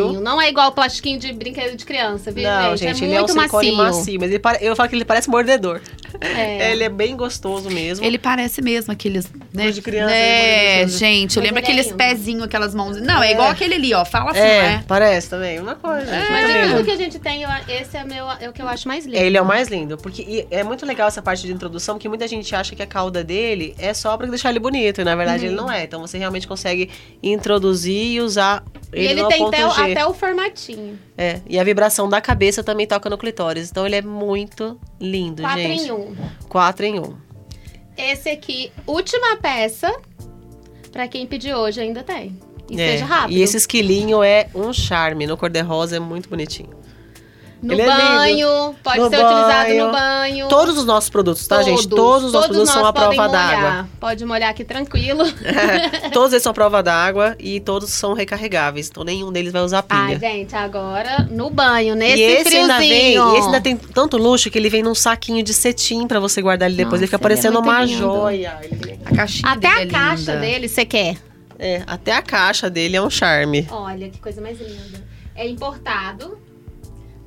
[0.07, 0.19] macio.
[0.19, 2.95] Não é igual o plastiquinho de brinquedo de criança, viu, Não, gente?
[2.95, 3.97] gente, é ele é um muito silicone macio.
[3.99, 4.19] macio.
[4.19, 5.79] mas ele eu falo que ele parece mordedor.
[6.21, 6.71] É.
[6.73, 8.03] Ele é bem gostoso mesmo.
[8.03, 9.31] Ele parece mesmo aqueles.
[9.53, 9.63] Né?
[9.63, 10.87] Coisa de criança, É, né?
[10.87, 12.99] gente, eu lembro é aqueles pezinhos, aquelas mãos.
[12.99, 13.29] Não, é.
[13.29, 13.31] É.
[13.33, 14.03] igual aquele ali, ó.
[14.03, 14.83] Fala assim, é, não é?
[14.87, 15.59] parece também.
[15.59, 16.05] Uma coisa.
[16.05, 18.51] gente, Mas muito de tudo que a gente tem, eu- esse é, meu, é o
[18.53, 19.17] que eu acho mais lindo.
[19.17, 22.09] Ele é o mais lindo, porque e é muito legal essa parte de introdução, porque
[22.09, 25.15] muita gente acha que a cauda dele é só pra deixar ele bonito, e na
[25.15, 25.83] verdade ele não é.
[25.83, 26.89] Então você realmente consegue
[27.21, 29.81] introduzir e usar E ele, ele no tem ponto até, o- G.
[29.91, 30.99] até o formatinho.
[31.17, 33.69] É, e a vibração da cabeça também toca no clitóris.
[33.69, 35.83] Então ele é muito lindo, Quatro gente.
[35.87, 36.15] em um.
[36.47, 37.15] Quatro em um.
[37.97, 39.93] Esse aqui, última peça,
[40.91, 42.37] pra quem pedir hoje ainda tem.
[42.69, 43.35] E É, seja rápido.
[43.35, 45.25] E esse esquilinho é um charme.
[45.27, 46.69] No cor-de-rosa é muito bonitinho.
[47.61, 49.85] No ele é banho, pode No ser utilizado banho.
[49.85, 50.47] no banho.
[50.47, 51.87] Todos os nossos produtos, tá, gente?
[51.89, 53.89] Todos os nossos produtos são nós à prova d'água.
[53.99, 55.23] Pode molhar aqui tranquilo.
[56.13, 58.87] todos eles são à prova d'água e todos são recarregáveis.
[58.89, 59.99] Então nenhum deles vai usar pilha.
[59.99, 62.61] Ai, gente, agora no banho, nesse e esse friozinho.
[62.61, 66.07] ainda vem, e esse ainda tem tanto luxo que ele vem num saquinho de cetim
[66.07, 66.93] pra você guardar ele depois.
[66.93, 67.97] Nossa, ele fica é parecendo muito uma lindo.
[67.99, 68.59] joia.
[69.05, 71.17] A caixinha Até a é caixa dele, você quer?
[71.57, 73.67] É, até a caixa dele é um charme.
[73.69, 75.03] Olha, que coisa mais linda.
[75.35, 76.37] É importado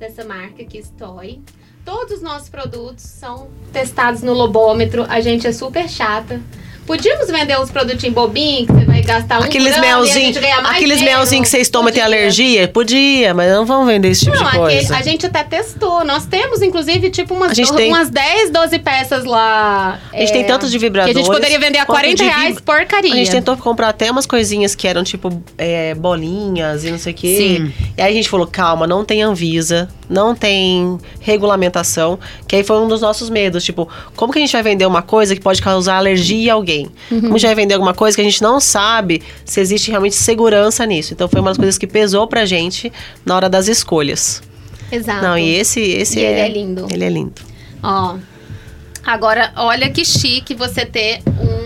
[0.03, 1.41] dessa marca aqui, Stoy.
[1.85, 5.05] Todos os nossos produtos são testados no lobômetro.
[5.07, 6.41] A gente é super chata.
[6.85, 10.75] Podíamos vender uns produtinhos bobinhos que você vai gastar um Aqueles melzinhos, gente ganha mais
[10.75, 12.67] aqueles melzinhos que vocês tomam e tem alergia?
[12.67, 14.97] Podia, mas não vão vender esse tipo Não, de aquele- coisa.
[14.97, 16.03] a gente até testou.
[16.03, 19.97] Nós temos, inclusive, tipo umas, A gente do- tem- umas 10, 12 peças lá.
[20.11, 21.15] A gente é, tem tanto de Que vibradores.
[21.15, 23.13] a gente poderia vender a quanto 40 de reais, vib- porcaria.
[23.13, 27.13] A gente tentou comprar até umas coisinhas que eram tipo é, bolinhas e não sei
[27.13, 27.35] o quê.
[27.37, 27.73] Sim.
[27.97, 32.19] E aí a gente falou: calma, não tem Anvisa, não tem regulamentação.
[32.47, 33.63] Que aí foi um dos nossos medos.
[33.63, 36.72] Tipo, como que a gente vai vender uma coisa que pode causar alergia a alguém?
[37.11, 37.21] Uhum.
[37.21, 40.15] Como a gente vai vender alguma coisa que a gente não sabe se existe realmente
[40.15, 41.13] segurança nisso?
[41.13, 42.91] Então foi uma das coisas que pesou pra gente
[43.25, 44.41] na hora das escolhas.
[44.91, 45.23] Exato.
[45.23, 46.31] Não, e esse, esse E é.
[46.31, 46.87] ele é lindo.
[46.91, 47.41] Ele é lindo.
[47.81, 48.17] Ó.
[49.05, 51.62] Agora, olha que chique você ter um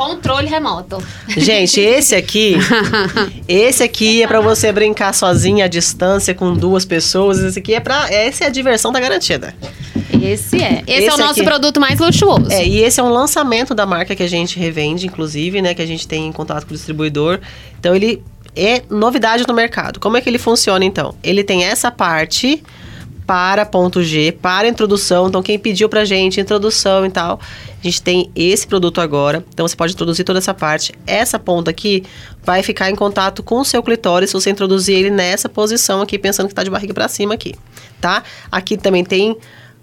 [0.00, 0.96] controle remoto.
[1.28, 2.56] Gente, esse aqui,
[3.46, 7.38] esse aqui é pra você brincar sozinha à distância com duas pessoas.
[7.38, 9.54] Esse aqui é para, essa é a diversão tá garantida.
[10.10, 10.82] Esse é.
[10.86, 11.44] Esse, é Esse o nosso aqui.
[11.44, 12.50] produto mais luxuoso.
[12.50, 15.82] É, e esse é um lançamento da marca que a gente revende, inclusive, né, que
[15.82, 17.38] a gente tem em contato com o distribuidor.
[17.78, 18.22] Então ele
[18.56, 20.00] é novidade no mercado.
[20.00, 21.14] Como é que ele funciona então?
[21.22, 22.62] Ele tem essa parte
[23.30, 25.28] para ponto G, para introdução.
[25.28, 27.38] Então, quem pediu pra gente introdução e tal,
[27.78, 29.44] a gente tem esse produto agora.
[29.54, 30.92] Então, você pode introduzir toda essa parte.
[31.06, 32.02] Essa ponta aqui
[32.42, 36.18] vai ficar em contato com o seu clitóris se você introduzir ele nessa posição aqui,
[36.18, 37.54] pensando que tá de barriga pra cima aqui,
[38.00, 38.24] tá?
[38.50, 39.36] Aqui também tem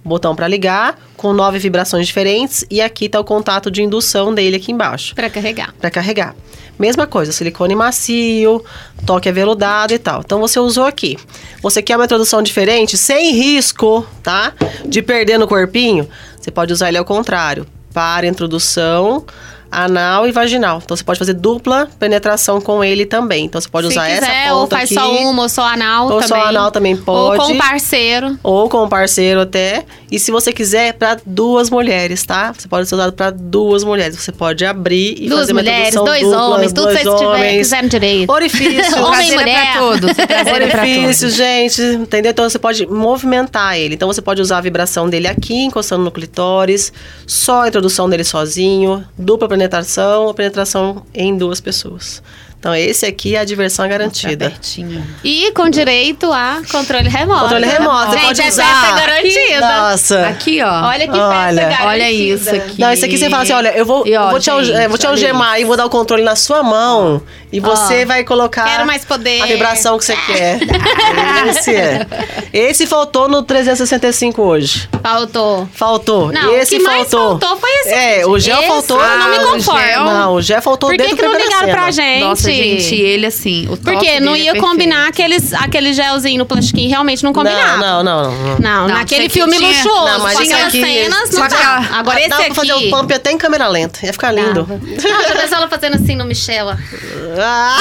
[0.07, 4.55] botão para ligar, com nove vibrações diferentes, e aqui tá o contato de indução dele
[4.55, 5.73] aqui embaixo, Pra carregar.
[5.79, 6.35] para carregar.
[6.79, 8.63] Mesma coisa, silicone macio,
[9.05, 10.21] toque aveludado e tal.
[10.23, 11.17] Então você usou aqui.
[11.61, 14.53] Você quer uma introdução diferente, sem risco, tá?
[14.85, 16.07] De perder no corpinho,
[16.39, 17.65] você pode usar ele ao contrário.
[17.91, 19.25] Para introdução
[19.71, 20.81] anal e vaginal.
[20.83, 23.45] Então você pode fazer dupla penetração com ele também.
[23.45, 24.93] Então você pode Se usar quiser, essa ou ponta faz aqui.
[24.95, 26.43] só uma, ou só anal Ou só também.
[26.47, 27.43] anal também Ou pode.
[27.45, 28.39] com um parceiro.
[28.43, 29.85] Ou com um parceiro até.
[30.11, 32.53] E se você quiser, para duas mulheres, tá?
[32.57, 34.17] Você pode ser usado para duas mulheres.
[34.17, 37.57] Você pode abrir e Duas fazer uma mulheres, dois dupla, homens, tudo dois vocês homens.
[37.57, 38.31] quiserem direito.
[38.31, 38.97] Orifício.
[39.03, 39.73] Homem e é mulher.
[39.77, 41.35] pra é pra Orifício, todos.
[41.35, 42.31] gente, entendeu?
[42.31, 43.95] Então você pode movimentar ele.
[43.95, 46.91] Então você pode usar a vibração dele aqui, encostando no clitóris,
[47.25, 52.21] só a introdução dele sozinho, dupla penetração ou penetração em duas pessoas.
[52.59, 54.49] Então esse aqui é a diversão garantida.
[54.49, 55.05] Pertinho.
[55.23, 57.41] E com direito a controle remoto.
[57.41, 58.65] Controle remoto, Gente, pode é usar.
[58.81, 59.59] festa garantida.
[59.81, 60.27] Nossa.
[60.27, 60.87] Aqui, ó.
[60.87, 61.29] Olha que Olha.
[61.37, 61.87] festa garantida.
[61.87, 62.81] Olha isso aqui.
[62.81, 64.71] Não, isso aqui você fala assim, olha, eu vou, E, ó, eu vou, te, gente,
[64.75, 67.21] é, vou te algemar e vou dar o controle na sua mão.
[67.53, 69.41] E você vai colocar Quero mais poder.
[69.41, 70.59] a vibração que você quer.
[71.49, 72.05] Esse é.
[72.51, 74.89] Esse faltou no 365 hoje.
[75.01, 75.69] Faltou.
[75.73, 76.31] Faltou.
[76.31, 77.39] Não, esse o que mais faltou.
[77.39, 78.99] faltou foi esse É, o gel Esse faltou.
[79.01, 80.05] eu não me Ah, conformo.
[80.11, 81.91] Não, o gel faltou Por que, dentro que não ligaram pra cena.
[81.91, 82.23] gente?
[82.23, 86.39] Nossa, gente, ele assim, o top Porque não dele ia é combinar aqueles, aquele gelzinho
[86.39, 87.77] no plastiquinho, realmente não combinava.
[87.77, 88.31] Não, não, não.
[88.31, 88.59] não.
[88.59, 91.87] Não, Não, naquele tinha que- filme tinha- luxuoso, Não, mas aquelas aqui- cenas, não dá.
[91.93, 92.45] Agora esse aqui...
[92.45, 94.05] pra fazer o pump até em câmera lenta.
[94.05, 94.63] Ia ficar lindo.
[94.63, 94.79] Dava.
[94.83, 96.75] Não, já pensou ela fazendo assim no Michel, ó.
[97.39, 97.77] Ah,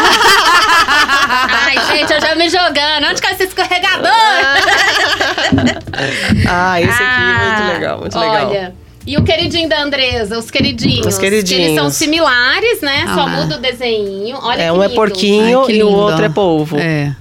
[1.66, 3.06] Ai, gente, eu já me jogando.
[3.10, 4.10] Onde que é esse escorregador?
[6.48, 8.72] ah, esse aqui é Ah, muito legal, muito legal.
[9.06, 11.06] E o queridinho da Andresa, os queridinhos.
[11.06, 11.48] Os queridinhos.
[11.48, 13.04] Que eles são similares, né?
[13.14, 13.26] Só Ah.
[13.28, 14.36] muda o desenho.
[14.42, 14.94] Olha É, que um é lindo.
[14.96, 16.76] porquinho Ai, e o outro é polvo.
[16.76, 17.14] É.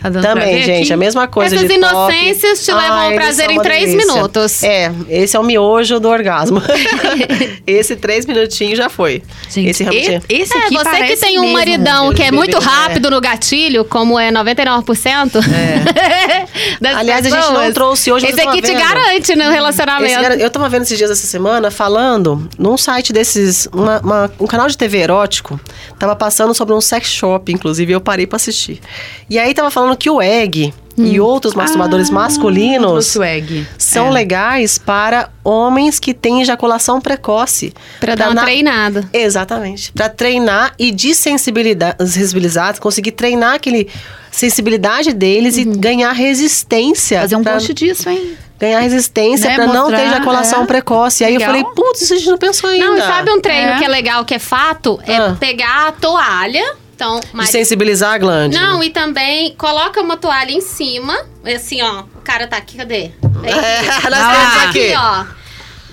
[0.00, 0.92] Tá dando pra Também, ver gente, aqui?
[0.92, 2.64] a mesma coisa Essas de inocências toque.
[2.66, 4.14] te levam ao eles prazer em três delícia.
[4.14, 4.62] minutos.
[4.62, 6.62] É, esse é o miojo do orgasmo.
[7.66, 9.22] esse três minutinhos já foi.
[9.50, 10.22] Gente, esse realmente...
[10.28, 11.56] e- esse É, aqui você que tem um mesmo.
[11.56, 12.60] maridão que é muito é.
[12.60, 15.32] rápido no gatilho, como é 99%.
[16.80, 18.78] das Aliás, a gente não pessoas, trouxe hoje, Esse aqui te vendo.
[18.78, 20.20] garante no Esse relacionamento.
[20.20, 24.46] cara- eu tava vendo esses dias essa semana falando num site desses, uma- uma- um
[24.46, 25.60] canal de TV erótico,
[25.98, 28.80] tava passando sobre um sex shop, inclusive, e eu parei pra assistir.
[29.28, 33.64] E aí tava falando que o egg e outros masturbadores masculinos Swag.
[33.78, 34.10] são É.
[34.10, 37.72] legais para homens que têm ejaculação precoce.
[38.00, 39.08] Pra dar uma na- treinada.
[39.12, 39.92] Exatamente.
[39.92, 43.88] Pra treinar e desensibilizar, conseguir treinar aquele
[44.30, 47.20] sensibilidade deles e ganhar resistência.
[47.20, 48.36] Fazer um pra- post disso, hein?
[48.60, 50.66] ganhar resistência Né, pra não ter ejaculação é.
[50.66, 51.22] precoce.
[51.22, 51.54] E aí Legal.
[51.54, 52.86] eu falei, putz, isso a gente não pensou ainda.
[52.86, 53.78] Não, e sabe um treino É.
[53.78, 54.98] que é legal, que é fato?
[55.06, 55.36] É Ah.
[55.38, 56.74] pegar a toalha.
[56.98, 58.60] Então, mas sensibilizar a glândula.
[58.60, 61.16] Não, e também coloca uma toalha em cima.
[61.44, 62.00] Assim, ó.
[62.00, 63.12] O cara tá aqui, cadê?
[63.22, 63.48] Aqui.
[63.48, 64.64] É, nós Ah.
[64.68, 64.92] aqui.
[64.92, 65.24] Aqui, ó.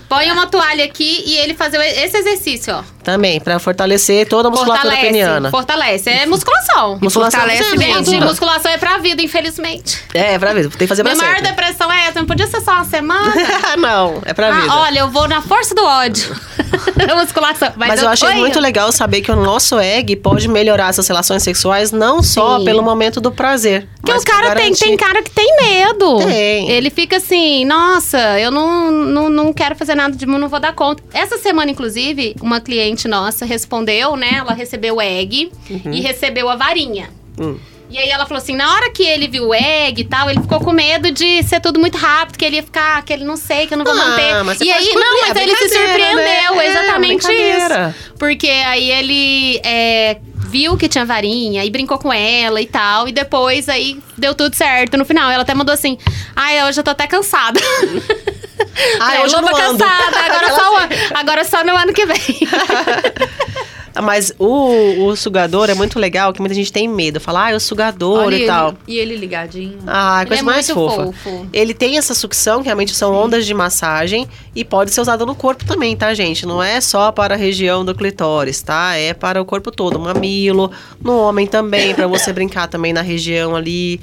[0.10, 2.84] Põe uma toalha aqui e ele fazer esse exercício, ó.
[3.06, 5.08] Também, pra fortalecer toda a musculatura Fortalece.
[5.08, 5.52] peniana.
[5.52, 6.10] Fortalece.
[6.10, 6.98] É musculação.
[7.00, 7.78] Musculação fortalece é.
[7.78, 8.26] Gente, tudo.
[8.26, 10.02] musculação é pra vida, infelizmente.
[10.14, 10.70] É, pra vida.
[10.70, 11.52] Tem que fazer pra Minha maior sempre.
[11.52, 12.20] depressão é essa.
[12.20, 13.32] Não podia ser só uma semana.
[13.78, 14.74] não, é pra vida.
[14.74, 16.36] ah, olha, eu vou na força do ódio.
[17.16, 17.74] musculação.
[17.76, 21.08] Mas, Mas eu achei Oi, muito legal saber que o nosso egg pode melhorar essas
[21.08, 22.66] relações sexuais não só Sim.
[22.66, 23.88] pelo momento do prazer.
[24.02, 26.18] Porque o cara tem, tem cara que tem medo.
[26.20, 26.70] Tem.
[26.70, 30.60] Ele fica assim, nossa, eu não, não, não quero fazer nada de mim, não vou
[30.60, 31.04] dar conta.
[31.14, 34.36] Essa semana, inclusive, uma cliente nossa respondeu, né?
[34.38, 37.10] Ela recebeu o egg e recebeu a varinha.
[37.40, 37.58] Hum.
[37.88, 40.42] E aí ela falou assim, na hora que ele viu o egg e tal, ele
[40.42, 43.38] ficou com medo de ser tudo muito rápido, que ele ia ficar, que ele não
[43.38, 44.44] sei, que eu não vou Ah, manter.
[44.44, 46.66] mas você e aí, não, é mas aí ele se brincadeira, surpreendeu, né?
[46.66, 47.96] É, exatamente brincadeira.
[47.96, 48.14] isso.
[48.18, 50.18] Porque aí ele é,
[50.48, 53.08] viu que tinha varinha e brincou com ela e tal.
[53.08, 55.30] E depois aí deu tudo certo no final.
[55.30, 55.98] Ela até mandou assim:
[56.36, 57.60] Ai, hoje eu tô até cansada.
[59.00, 59.58] Ah, eu tô não ando.
[59.58, 62.18] cansada, agora só, agora só no ano que vem.
[64.04, 67.20] Mas o, o sugador é muito legal, que muita gente tem medo.
[67.20, 68.74] Fala, ah, o sugador Olha e ele, tal.
[68.88, 69.80] E ele ligadinho.
[69.88, 71.06] Ah, Ele coisa é mais fofa.
[71.06, 71.48] fofo.
[71.54, 75.34] Ele tem essa sucção, que realmente são ondas de massagem, e pode ser usado no
[75.34, 76.46] corpo também, tá, gente?
[76.46, 78.96] Não é só para a região do clitóris, tá?
[78.98, 83.56] É para o corpo todo, mamilo, no homem também, para você brincar também na região
[83.56, 84.02] ali,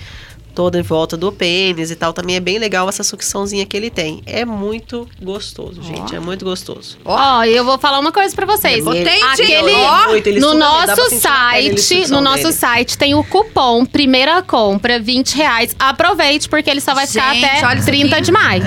[0.55, 2.13] toda em volta do pênis e tal.
[2.13, 4.23] Também é bem legal essa sucçãozinha que ele tem.
[4.27, 6.99] É muito gostoso, gente, é muito gostoso.
[7.05, 8.85] Ó, eu vou falar uma coisa pra vocês.
[8.85, 10.09] Potente, Aquele, ó.
[10.09, 12.53] Muito, ele no nosso pele ele site, no nosso dele.
[12.53, 15.75] site tem o cupom primeira compra 20 reais.
[15.79, 18.25] Aproveite porque ele só vai ficar Gente, até olha isso 30 aqui.
[18.25, 18.63] de maio.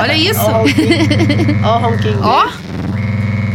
[0.00, 0.40] Olha isso.
[1.64, 2.20] Ó o ronquinho.
[2.22, 2.48] Ó.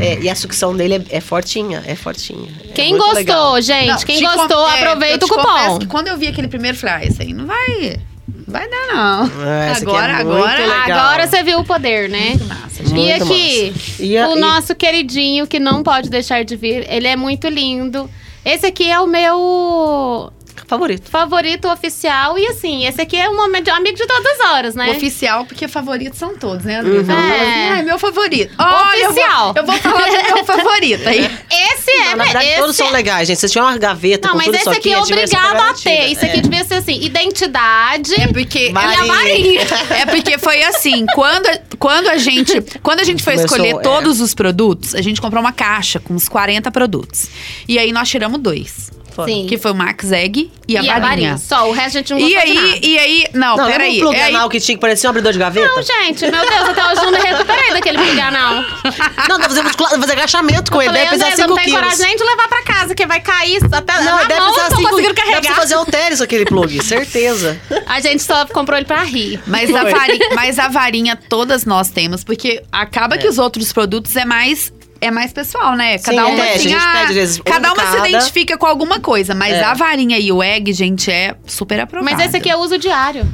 [0.01, 2.49] É, e a sucção dele é, é fortinha, é fortinha.
[2.69, 3.61] É Quem muito gostou, legal.
[3.61, 5.79] gente, Não, quem gostou, é, aproveita o cupom.
[5.79, 7.99] que quando eu vi aquele primeiro, eu falei, ah, isso aí não vai,
[8.47, 9.31] vai vai dar, não.
[9.43, 10.59] Ah, é agora, muito agora.
[10.59, 10.99] legal.
[10.99, 12.35] Agora você viu o poder, né?
[12.47, 14.03] Massa, E Muito aqui, massa.
[14.03, 16.85] E a- o e- nosso queridinho, que não pode deixar de vir.
[16.89, 18.09] Ele é muito lindo.
[18.45, 20.31] Esse aqui é o meu
[20.67, 21.09] Favorito.
[21.09, 22.37] favorito oficial.
[22.37, 24.91] E assim, esse aqui é um momento- amigo de todas as horas, né?
[24.91, 26.81] Oficial, porque favoritos são todos, né?
[26.81, 26.97] Uhum.
[26.97, 27.01] É.
[27.01, 28.53] assim, Ah, é meu favorito.
[28.57, 29.53] Olha, eu vou- Oficial.
[29.55, 31.07] Eu vou, falar do meu favorito.
[31.07, 33.39] Aí, Esse é, Na verdade, esse todos são legais, gente.
[33.39, 35.69] Vocês tinham uma gaveta Não, com mas tudo esse isso aqui é a diversão obrigado
[35.69, 36.07] a ter.
[36.07, 36.41] Isso aqui É.
[36.41, 38.71] devia ser assim: identidade é porque.
[38.71, 39.95] E a.
[39.97, 41.47] É porque foi assim, quando,
[41.79, 43.81] quando a gente, quando a gente foi Começou, escolher é.
[43.81, 47.27] todos os produtos, a gente comprou uma caixa com uns 40 produtos.
[47.67, 49.31] E aí nós tiramos dois, Foi.
[49.31, 49.47] Sim.
[49.47, 51.37] que foi o Max Egg e a e a varinha.
[51.37, 52.79] Só, o resto a gente não E gostou de aí, nada.
[52.85, 53.91] e aí, não, Não, peraí.
[53.93, 55.67] lembra um plug é aí- anal que tinha que parecer um abridor de gaveta?
[55.67, 58.53] Não, gente, meu Deus, até hoje eu não me recuperei daquele piganal.
[59.27, 60.89] Não, dá pra fazer, agachamento com ele.
[60.89, 61.81] Falei, Deve pesar André, eu 5 não tenho quilos.
[61.81, 64.63] coragem nem de levar pra casa, que vai cair até Não, na deve mão, pesar
[64.63, 65.55] não tô 5 conseguindo carregar.
[65.55, 67.59] fazer halteres aquele plug, certeza.
[67.85, 69.39] A gente só comprou ele pra rir.
[69.47, 74.15] Mas a, varinha, mas a varinha todas nós temos, porque acaba que os outros produtos
[74.15, 74.71] é mais.
[74.99, 75.97] É mais pessoal, né?
[75.99, 77.95] Cada Sim, uma é, a assim, gente ah, pede, às vezes, um cada uma se
[77.95, 78.09] cada.
[78.09, 79.63] identifica com alguma coisa, mas É.
[79.63, 82.11] a varinha e o egg, gente, é super aprovado.
[82.15, 83.27] Mas esse aqui é uso diário.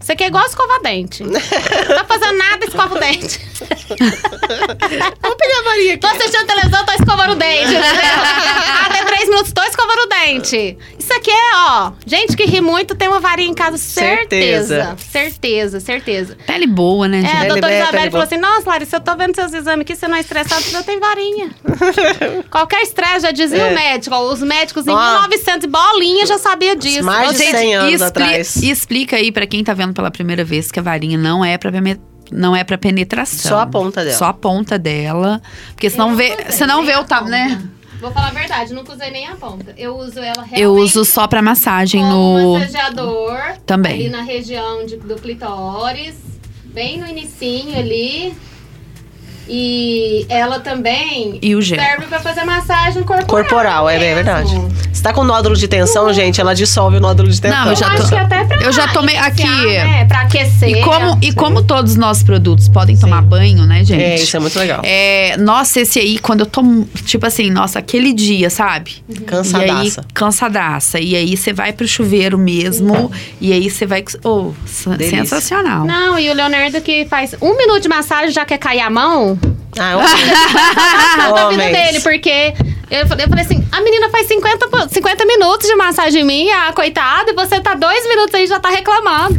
[0.00, 1.24] Isso aqui é igual escova dente.
[1.24, 3.40] não tá fazendo nada, escova o dente.
[5.20, 6.00] Vamos pegar a varinha aqui.
[6.00, 7.74] Tô assistindo televisão, tô escovando o dente.
[8.86, 10.78] Até três minutos, tô escovando o dente.
[11.06, 11.92] Isso aqui é, ó.
[12.04, 14.96] Gente que ri muito tem uma varinha em casa, certeza.
[14.98, 16.36] Certeza, certeza.
[16.46, 17.30] Pele boa, né, gente?
[17.32, 18.24] É, a doutora Isabelle falou boa.
[18.24, 20.98] assim: Nossa, Larissa, eu tô vendo seus exames aqui, você não é estressado, você tem
[20.98, 21.50] varinha.
[22.50, 23.70] Qualquer estresse, já dizia É.
[23.70, 24.16] o médico.
[24.16, 24.98] ó, Os médicos em Ó.
[25.20, 27.04] 1900 e bolinha já sabia disso.
[27.04, 28.56] Mais de Gente, 100 anos expli- atrás.
[28.56, 31.56] E explica aí pra quem tá vendo pela primeira vez que a varinha não é
[31.56, 31.70] pra
[32.32, 33.50] não é para penetração.
[33.52, 34.16] Só a ponta dela.
[34.16, 37.62] Só a ponta dela, porque senão vê, você não vê o tamanho, né?
[38.00, 39.74] Vou falar a verdade, nunca usei nem a ponta.
[39.76, 43.38] Eu uso ela realmente Eu uso só pra massagem no massageador.
[43.64, 43.94] Também.
[43.94, 46.14] Ali na região de- do clitóris.
[46.64, 48.36] Bem no inicinho ali.
[49.48, 51.78] E ela também E o gel.
[51.78, 53.26] serve pra fazer massagem corporal.
[53.26, 54.14] Corporal, é mesmo.
[54.14, 54.60] verdade.
[54.92, 57.64] Se tá com nódulo de tensão, gente, ela dissolve o nódulo de tensão.
[57.64, 60.68] Não, eu já que até pra eu já tomei aqui- Né, pra aquecer.
[60.70, 64.02] E como, e como todos os nossos produtos podem tomar banho, né, gente?
[64.02, 64.80] É, isso é muito legal.
[64.82, 66.62] É, nossa, esse aí, quando eu tô,
[67.04, 68.96] tipo assim, nossa, aquele dia, sabe?
[69.08, 70.04] E aí, Cansadaça.
[70.14, 70.98] cansadaça.
[71.00, 73.10] E aí você vai pro chuveiro mesmo.
[73.40, 74.04] E aí você vai.
[74.24, 74.52] Oh,
[74.96, 75.18] Delícia.
[75.18, 75.84] sensacional.
[75.84, 79.35] Não, e o Leonardo que faz um minuto de massagem já quer cair a mão.
[79.78, 81.72] Ah, tô vindo Homens.
[81.76, 82.54] dele, porque
[82.90, 86.72] eu falei, eu falei assim: a menina faz 50, po- 50 minutos de massagem minha,
[86.72, 89.36] coitada, e você tá dois minutos aí e já tá reclamando.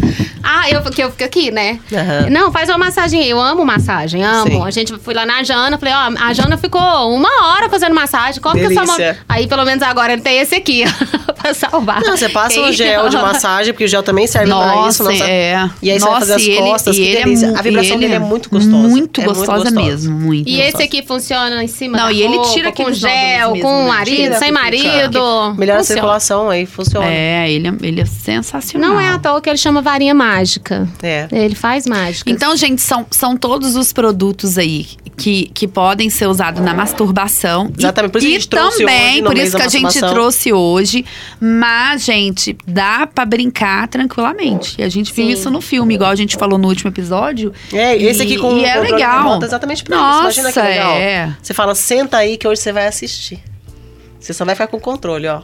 [0.49, 1.77] Ah, eu, que eu fico aqui, né?
[1.91, 2.29] Aham.
[2.29, 3.29] Não, faz uma massagem aí.
[3.29, 4.47] Eu amo massagem, amo.
[4.49, 4.63] Sim.
[4.65, 6.79] A gente foi lá na Jana, falei, ó, a Jana ficou
[7.13, 8.39] uma hora fazendo massagem.
[8.41, 8.83] Como que eu sou.
[8.85, 9.17] Delícia.
[9.27, 11.99] Aí, pelo menos agora, ele tem esse aqui, ó, pra salvar.
[12.01, 15.03] Não, você passa um Quem- gel de massagem, porque o gel também serve pra isso.
[15.03, 15.23] Nossa, Nossa.
[15.25, 15.69] é.
[15.81, 17.47] E aí você vai Nossa, fazer as ele- costas, e que ele é delícia.
[17.49, 18.77] mu- A vibração ele dele é é muito gostosa.
[18.77, 19.86] Muito É muito gostosa gostosa.
[19.87, 20.49] Mesmo, muito.
[20.49, 23.09] E esse aqui funciona em cima Não, da e ele roupa, tira com gel,
[23.49, 23.87] nódulos com mesmo, né?
[23.89, 25.53] marido, Tira, sem marido.
[25.57, 27.05] Melhora a circulação aí, funciona.
[27.07, 28.89] É, ele é, ele é sensacional.
[28.91, 30.87] Não é à toa que ele chama varinha mágica.
[31.01, 31.27] É.
[31.31, 32.29] Ele faz mágica.
[32.29, 34.85] Então, gente, são, são todos os produtos aí
[35.15, 37.71] que, que podem ser usados na masturbação.
[37.75, 39.57] E- Exatamente, por isso que e a gente trouxe também, hoje no por isso da
[39.59, 41.05] que a gente trouxe hoje.
[41.39, 44.75] Mas, gente, dá pra brincar tranquilamente.
[44.79, 45.31] E a gente viu Sim.
[45.31, 47.51] isso no filme, igual a gente falou no último episódio.
[47.73, 49.23] É, esse aqui E- com e é legal.
[49.23, 49.45] remoto
[49.81, 50.39] é pra Nossa, isso.
[50.41, 50.93] Imagina que legal.
[50.97, 51.37] é.
[51.41, 53.43] Você fala, senta aí que hoje você vai assistir.
[54.19, 55.41] Você só vai ficar com o controle, ó.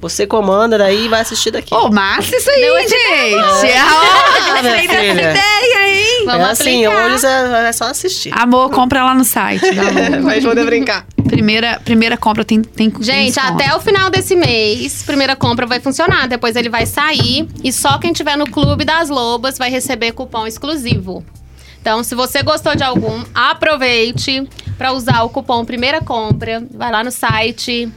[0.00, 1.72] Você comanda daí e vai assistir daqui.
[1.74, 3.72] Ô, massa isso aí, Deu esse gente!
[3.72, 5.30] Ah, Ah, minha filha.
[5.30, 6.24] ideia, hein?
[6.26, 7.06] Vamos é assim, aplicar.
[7.06, 8.30] hoje você é só assistir.
[8.36, 9.64] Amor, compra lá no site.
[10.22, 11.06] vai poder brincar.
[11.26, 13.54] primeira, primeira compra tem, tem tem Gente, desconto.
[13.62, 16.26] até o final desse mês, primeira compra vai funcionar.
[16.28, 17.48] Depois ele vai sair.
[17.62, 21.24] E só quem tiver no Clube das Lobas vai receber cupom exclusivo.
[21.84, 26.66] Então, se você gostou de algum, aproveite para usar o cupom Primeira Compra.
[26.70, 27.92] Vai lá no site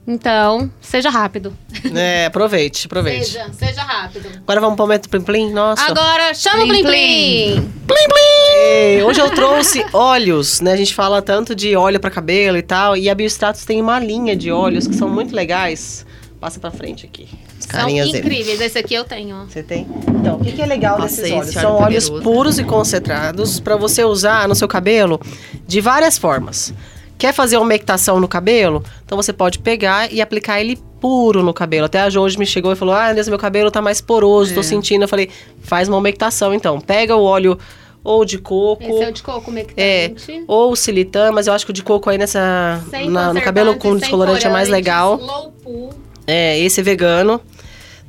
[0.07, 1.53] Então, seja rápido.
[1.93, 3.25] É, aproveite, aproveite.
[3.25, 4.29] Seja, seja rápido.
[4.37, 5.51] Agora vamos pro momento Plim Plim?
[5.51, 5.83] Nossa.
[5.83, 7.73] Agora, chama o Plim Plim, Plim.
[7.85, 9.03] Plim Plim!
[9.03, 10.71] Hoje eu trouxe óleos, né?
[10.71, 12.95] A gente fala tanto de óleo pra cabelo e tal.
[12.95, 16.05] E a Biostratos tem uma linha de óleos que são muito legais.
[16.39, 17.27] Passa pra frente aqui.
[17.59, 18.19] São carinhas dele.
[18.19, 18.61] incríveis.
[18.61, 19.45] Esse aqui eu tenho, ó.
[19.45, 19.85] Você tem?
[20.07, 21.47] Então, o que, que é legal Nossa, desses esse óleos?
[21.55, 22.23] óleo São é óleos poderoso.
[22.35, 25.19] puros e concentrados pra você usar no seu cabelo
[25.67, 26.73] de várias formas.
[27.17, 28.83] Quer fazer uma umectação no cabelo?
[29.05, 31.85] Então você pode pegar e aplicar ele puro no cabelo.
[31.85, 34.53] Até a Jo hoje me chegou e falou: Ah, Andressa, meu cabelo tá mais poroso,
[34.53, 34.63] tô É.
[34.63, 35.03] sentindo.
[35.03, 35.29] Eu falei:
[35.61, 36.79] faz uma umectação então.
[36.79, 37.57] Pega o óleo
[38.03, 38.83] ou de coco.
[38.83, 40.43] Esse é o de coco É, umectante.
[40.47, 42.83] ou silitã, mas eu acho que o de coco aí nessa.
[43.09, 45.15] Na- no cabelo com descolorante é mais legal.
[45.15, 45.89] Low pool.
[46.27, 47.41] É, esse é vegano.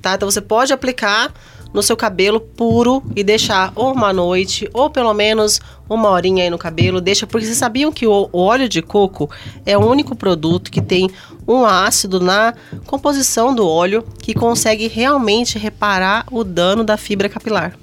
[0.02, 0.14] Tá?
[0.14, 1.32] Então você pode aplicar
[1.72, 6.50] no seu cabelo puro e deixar ou uma noite, ou pelo menos uma horinha aí
[6.50, 7.00] no cabelo.
[7.00, 9.30] Deixa, porque vocês sabiam que o, óleo de coco
[9.64, 11.10] é o único produto que tem
[11.46, 12.54] um ácido na
[12.86, 17.74] composição do óleo que consegue realmente reparar o dano da fibra capilar.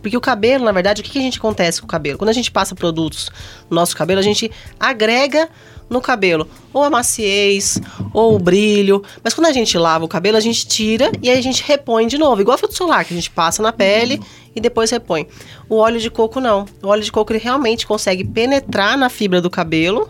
[0.00, 2.16] Porque o cabelo, na verdade, o que, que a gente acontece com o cabelo?
[2.16, 3.28] Quando a gente passa produtos
[3.68, 5.48] no nosso cabelo, a gente agrega
[5.88, 7.80] no cabelo ou a maciez,
[8.12, 9.02] ou o brilho.
[9.22, 12.06] Mas quando a gente lava o cabelo, a gente tira e aí a gente repõe
[12.06, 12.40] de novo.
[12.40, 14.20] Igual filtro solar, que a gente passa na pele
[14.54, 15.26] e depois repõe.
[15.68, 16.66] O óleo de coco não.
[16.82, 20.08] O óleo de coco ele realmente consegue penetrar na fibra do cabelo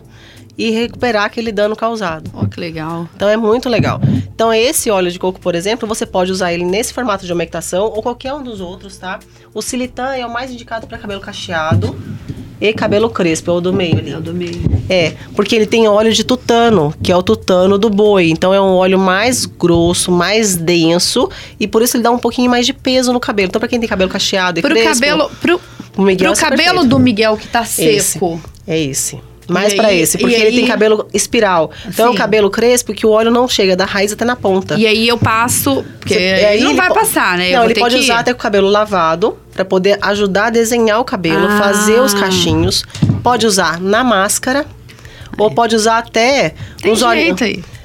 [0.57, 2.31] e recuperar aquele dano causado.
[2.33, 3.07] Ó, que legal.
[3.15, 4.01] Então é muito legal.
[4.33, 7.85] Então esse óleo de coco, por exemplo, você pode usar ele nesse formato de umectação
[7.85, 9.19] ou qualquer um dos outros, tá?
[9.53, 11.95] O silitã é o mais indicado para cabelo cacheado
[12.59, 14.11] e cabelo crespo, é o do meio ali.
[14.11, 14.61] Eu do meio.
[14.89, 18.29] É, porque ele tem óleo de tutano, que é o tutano do boi.
[18.29, 21.29] Então é um óleo mais grosso, mais denso
[21.59, 23.49] e por isso ele dá um pouquinho mais de peso no cabelo.
[23.49, 25.61] Então para quem tem cabelo cacheado e Pro crespo, cabelo, pro,
[25.95, 28.13] o Miguel pro é cabelo do Miguel que tá Esse.
[28.13, 28.41] seco.
[28.67, 29.19] É esse.
[29.47, 31.71] Mais pra aí- esse, porque e ele aí- tem cabelo espiral.
[31.87, 32.17] Então é um Sim.
[32.17, 34.75] cabelo crespo que o óleo não chega da raiz até na ponta.
[34.75, 37.51] E aí eu passo, porque Você- aí não ele vai po- passar, né?
[37.51, 40.99] Não, ele pode que- usar até com o cabelo lavado pra poder ajudar a desenhar
[40.99, 41.57] o cabelo, Ah.
[41.57, 42.83] fazer os cachinhos.
[43.23, 44.65] Pode usar na máscara
[45.37, 47.33] ou pode usar até Tem uns aí.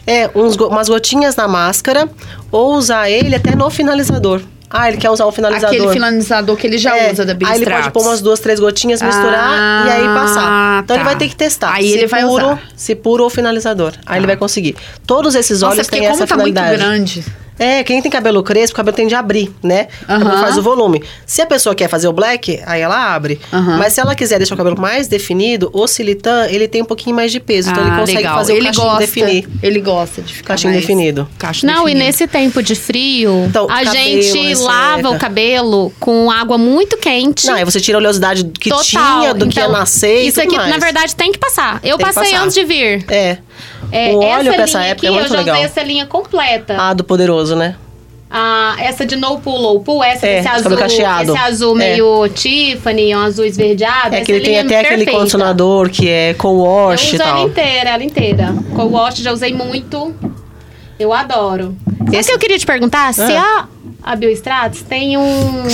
[0.07, 2.09] É, uns umas gotinhas na máscara
[2.51, 4.43] ou usar ele até no finalizador.
[4.73, 5.77] Ah, ele quer usar um finalizador.
[5.77, 8.41] Aquele finalizador que ele já É, usa da Big Aí ele pode pôr umas duas,
[8.41, 10.83] três gotinhas, misturar Ah, e aí passar.
[10.83, 11.11] Então ele tá.
[11.11, 11.73] vai ter que testar.
[11.75, 12.63] Aí se ele vai puro, usar.
[12.75, 13.93] Se puro ou finalizador.
[14.07, 14.75] Aí ele vai conseguir.
[15.07, 16.77] Todos esses óleos têm essa tá muito finalidade.
[16.83, 17.25] grande.
[17.59, 19.89] É, quem tem cabelo crespo, o cabelo tende a abrir, né?
[20.03, 21.03] O cabelo faz o volume.
[21.27, 23.41] Se a pessoa quer fazer o black, aí ela abre.
[23.53, 23.77] Aham.
[23.79, 27.15] Mas se ela quiser deixar o cabelo mais definido, o silitã, ele tem um pouquinho
[27.15, 27.71] mais de peso.
[27.71, 28.35] então ele Ah, consegue legal.
[28.39, 29.49] fazer o ele cachinho gosta, definir.
[29.63, 31.29] Ele gosta de ficar Cachinho mais- definido.
[31.39, 32.07] Cacho Não, e definido.
[32.07, 34.67] nesse tempo de frio, Então, a cabelo gente resseca.
[34.69, 37.47] lava o cabelo com água muito quente.
[37.47, 38.83] Não, aí você tira a oleosidade que Total.
[38.85, 40.71] tinha, do que ia Então, nascer e Isso tudo aqui, mais.
[40.71, 41.81] na verdade, tem que passar.
[41.85, 42.43] Eu Tem passei passar.
[42.45, 43.05] antes de vir.
[43.09, 43.39] É.
[43.91, 45.55] É, o óleo essa pra essa linha época aqui, é eu já legal.
[45.57, 46.77] usei essa linha completa.
[46.79, 47.77] Ah, do poderoso, né?
[48.35, 51.33] Ah, essa de no pull, low pull, essa É, desse de azul, cacheado.
[51.35, 51.91] esse azul É.
[51.91, 54.15] meio Tiffany, um azul esverdeado.
[54.15, 55.19] É que ele tem linha até aquele perfeita.
[55.19, 57.49] condicionador que é co-wash e uso ela tal.
[57.49, 58.55] inteira, ela inteira.
[58.75, 60.15] Co-wash já usei muito.
[60.99, 61.77] Eu adoro.
[61.99, 63.13] Sabe Esse- que eu queria te perguntar?
[63.13, 63.67] Se Ah.
[64.03, 65.65] a, a Biostratos tem um...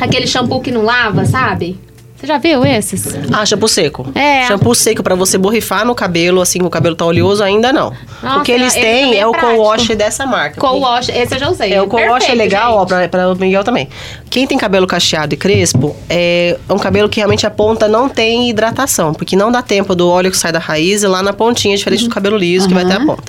[0.00, 1.78] Aquele shampoo que não lava, sabe?
[2.22, 3.04] Você já viu esses?
[3.32, 4.06] Ah, shampoo seco.
[4.14, 4.46] É.
[4.46, 7.92] Shampoo seco pra você borrifar no cabelo, assim, o cabelo tá oleoso, ainda não.
[8.22, 10.60] Nossa, o que eles esse têm é é o co-wash dessa marca.
[10.60, 11.72] Co-wash, esse eu já usei.
[11.74, 12.88] É, o co-wash é legal, ó, gente.
[12.90, 13.88] pra, pra o Miguel também.
[14.30, 18.48] Quem tem cabelo cacheado e crespo, é um cabelo que realmente a ponta não tem
[18.48, 21.76] hidratação, porque não dá tempo do óleo que sai da raiz e lá na pontinha,
[21.76, 23.24] diferente do cabelo liso, que vai ter a ponta.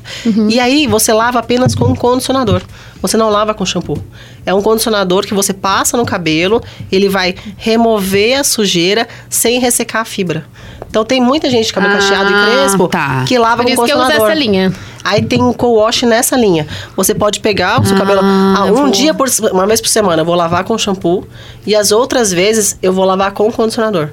[0.49, 2.61] E aí, você lava apenas com um condicionador.
[3.03, 4.01] Você não lava com shampoo.
[4.45, 10.01] É um condicionador que você passa no cabelo, ele vai remover a sujeira sem ressecar
[10.01, 10.45] a fibra.
[10.89, 13.25] Então tem muita gente de cabelo Ah, cacheado e crespo tá.
[13.27, 14.31] que lava Por com isso que eu uso condicionador.
[14.31, 14.73] essa linha.
[15.03, 16.65] Aí tem um co-wash nessa linha.
[16.95, 18.21] Você pode pegar o seu Ah, cabelo.
[18.23, 21.27] Ah, um vou- dia por uma vez por semana eu vou lavar com shampoo
[21.67, 24.09] e as outras vezes eu vou lavar com condicionador,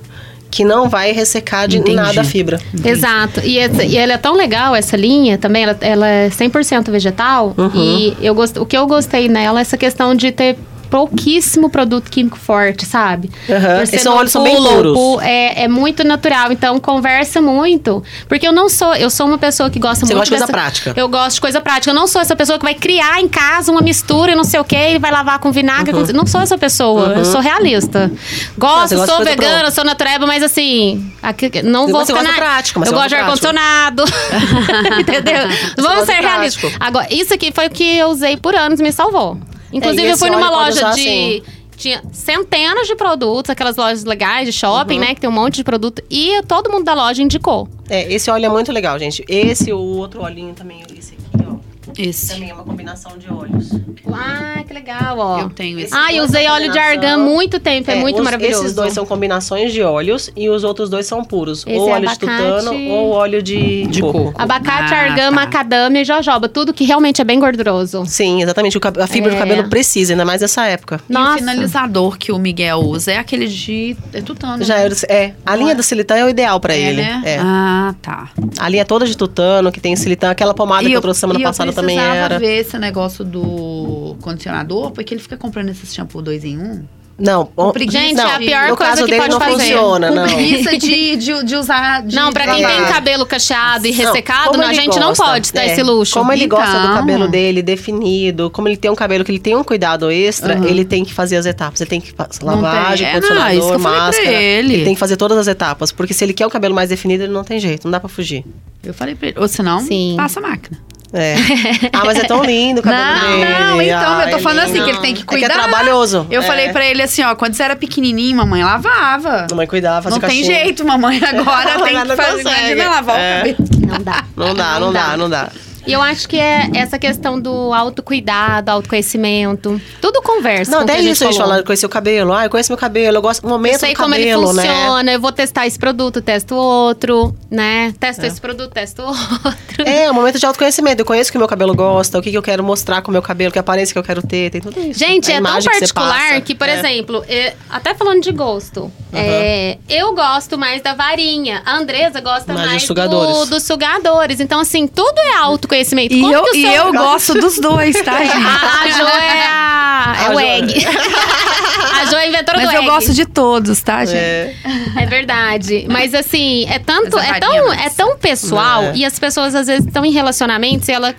[0.51, 1.97] que não vai ressecar de Entendi.
[1.97, 2.61] nada a fibra.
[2.85, 3.41] Exato.
[3.45, 5.63] E, essa- e ela é tão legal, essa linha também.
[5.63, 7.55] Ela, ela é 100% vegetal.
[7.57, 7.71] Uhum.
[7.75, 10.57] E eu gost, o que eu gostei nela é essa questão de ter
[10.91, 13.31] pouquíssimo produto químico forte, sabe?
[13.47, 15.23] Ser Esses óleos são bem puros.
[15.23, 18.03] É, é muito natural, então conversa muito.
[18.29, 20.47] Porque eu não sou, eu sou uma pessoa que gosta Você muito gosta de coisa
[20.47, 21.01] dessa- prática.
[21.01, 21.91] Eu gosto de coisa prática.
[21.91, 24.59] Eu não sou essa pessoa que vai criar em casa uma mistura e não sei
[24.61, 25.93] o quê, e vai lavar com vinagre.
[25.93, 27.15] com- Não sou essa pessoa.
[27.17, 28.11] Eu sou realista.
[28.59, 32.33] Gosto, você de sou vegana, sou natureba, mas assim, aqui- não Você vou ficar na...
[32.33, 34.05] prático, mas Eu você gosto de ar-condicionado.
[35.01, 35.49] Entendeu?
[35.77, 36.73] Vamos gosta ser realistas.
[36.81, 39.39] Agora, isso aqui foi o que eu usei por anos me salvou.
[39.73, 40.85] Inclusive, É, eu fui numa loja de.
[40.85, 41.43] assim.
[41.77, 45.01] Tinha centenas de produtos, aquelas lojas legais de shopping, Uhum.
[45.01, 45.15] né?
[45.15, 46.03] Que tem um monte de produto.
[46.11, 47.67] E todo mundo da loja indicou.
[47.89, 49.25] É, esse óleo é muito legal, gente.
[49.27, 51.55] Esse, o outro olhinho também, esse aqui, ó.
[51.99, 52.35] Esse.
[52.35, 53.71] Também é uma combinação de óleos.
[54.13, 55.41] Ah, que legal, ó.
[55.41, 55.95] Eu tenho esse.
[55.95, 58.63] Ah, eu usei são óleo de argan muito tempo, é, muito os- maravilhoso.
[58.65, 61.65] Esses dois são combinações de óleos e os outros dois são puros.
[61.67, 64.35] Esse ou é óleo de abacate- tutano ou óleo de, De coco.
[64.37, 65.31] Abacate, Ah, argan, tá.
[65.31, 66.49] macadâmia e jojoba.
[66.49, 68.05] Tudo que realmente é bem gorduroso.
[68.07, 68.79] Sim, exatamente.
[69.01, 69.35] A fibra É.
[69.35, 71.01] do cabelo precisa, ainda mais nessa época.
[71.09, 71.35] E Nossa.
[71.35, 74.63] o finalizador que o Miguel usa é aquele de é tutano.
[74.65, 74.89] Já né?
[75.09, 77.03] é, é, a linha do silitã é o ideal pra É, ele.
[77.03, 77.23] né?
[77.25, 77.39] É.
[77.41, 78.29] Ah, tá.
[78.59, 81.43] A linha toda de tutano, que tem silitã, aquela pomada que eu trouxe semana e
[81.43, 82.39] passada eu também precisava era.
[82.39, 86.63] ver esse negócio do condicionador, porque ele fica comprando esse shampoo 2 em 1.
[86.63, 86.85] Um,
[87.23, 89.53] Não, Com o- preguiça Gente, não, é a pior no coisa que pode não fazer.
[89.75, 90.25] funciona, Com não.
[90.25, 92.03] preguiça de, de, de usar.
[92.03, 95.09] de Não, pra quem tem cabelo cacheado e Não, ressecado, não, a ele gente não
[95.09, 96.15] gosta, pode dar é, esse luxo.
[96.19, 96.95] Como ele gosta do Então.
[96.95, 100.83] cabelo dele definido, como ele tem um cabelo que ele tem um cuidado extra, ele
[100.83, 101.79] tem que fazer as etapas.
[101.83, 103.15] Ele tem que fazer Não lavagem, tem.
[103.17, 104.33] Não, condicionador, isso que eu falei pra máscara.
[104.33, 104.85] ele.
[104.85, 105.93] tem que fazer todas as etapas.
[105.93, 108.09] Porque se ele quer o cabelo mais definido, ele não tem jeito, não dá pra
[108.09, 108.47] fugir.
[108.83, 109.39] Eu falei pra ele.
[109.39, 110.15] Ou senão, Sim.
[110.17, 110.79] passa a máquina.
[111.13, 111.35] É.
[111.93, 113.45] Ah, mas é tão lindo o cabelo Não, dele.
[113.61, 114.73] não, então, Ah, eu tô é falando lindo.
[114.79, 115.47] assim, que ele tem que É cuidar.
[115.49, 116.27] que é trabalhoso.
[116.31, 116.45] Eu É.
[116.45, 119.47] falei pra ele assim, ó, quando você era pequenininho, mamãe lavava.
[119.51, 120.65] Mamãe cuidava, fazia Não tem caixinha.
[120.65, 122.41] jeito, mamãe agora tem que fazer.
[122.43, 123.35] Imagina lavar É.
[123.35, 123.69] o cabelo.
[123.89, 124.25] Não dá.
[124.37, 125.49] Não dá, não, dá, não dá.
[125.87, 129.81] E eu acho que é essa questão do autocuidado, autoconhecimento.
[130.01, 130.71] Tudo conversa.
[130.71, 132.33] Não, que até a isso a gente falando, conhecer o cabelo.
[132.33, 134.53] Ah, eu conheço meu cabelo, eu gosto do momento Eu sei do como ele cabelo,
[134.53, 134.63] né?
[134.63, 137.93] funciona, eu vou testar esse produto, testo outro, né?
[137.99, 139.85] Testo esse produto, testo outro.
[139.87, 141.01] É, o momento de autoconhecimento.
[141.01, 143.13] Eu conheço o que meu cabelo gosta, o que, que eu quero mostrar com o
[143.13, 144.99] meu cabelo, que aparência que eu quero ter, tem tudo isso.
[144.99, 146.41] Gente, A é tão particular passa.
[146.43, 146.79] que, por É.
[146.79, 151.63] exemplo, é, até falando de gosto, é, eu gosto mais da varinha.
[151.65, 153.39] A Andresa gosta Mais dos mais sugadores.
[153.39, 154.41] do- dos sugadores.
[154.41, 155.71] Então, assim, tudo é autoconhecimento.
[156.15, 158.33] E Como eu, e eu gosto dos dois, tá, gente?
[158.37, 160.75] A, Jo é a, é A o egg.
[160.87, 162.91] a Jo é a inventora Mas do eu egg.
[162.91, 164.17] gosto de todos, tá, gente?
[164.19, 164.55] É.
[164.99, 165.87] É verdade.
[165.89, 168.93] Mas assim, é tanto, Mas é tão, é tão pessoal É.
[168.97, 171.15] e as pessoas às vezes estão em relacionamentos e ela.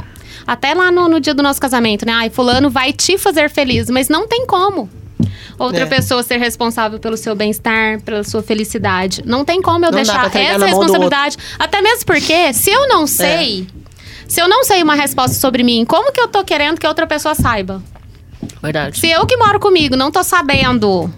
[0.48, 2.14] Até lá no, no dia do nosso casamento, né?
[2.14, 4.90] Ai, fulano vai te fazer feliz, mas não tem como.
[5.58, 5.86] Outra É.
[5.86, 9.22] pessoa ser responsável pelo seu bem-estar, pela sua felicidade.
[9.24, 11.38] Não tem como eu Não deixar essa responsabilidade.
[11.60, 13.68] Até mesmo porque, se eu não sei,
[14.32, 17.06] se eu não sei uma resposta sobre mim, como que eu tô querendo que outra
[17.06, 17.84] pessoa saiba?
[18.64, 18.98] Verdade.
[18.98, 21.14] Se eu que moro comigo não tô sabendo,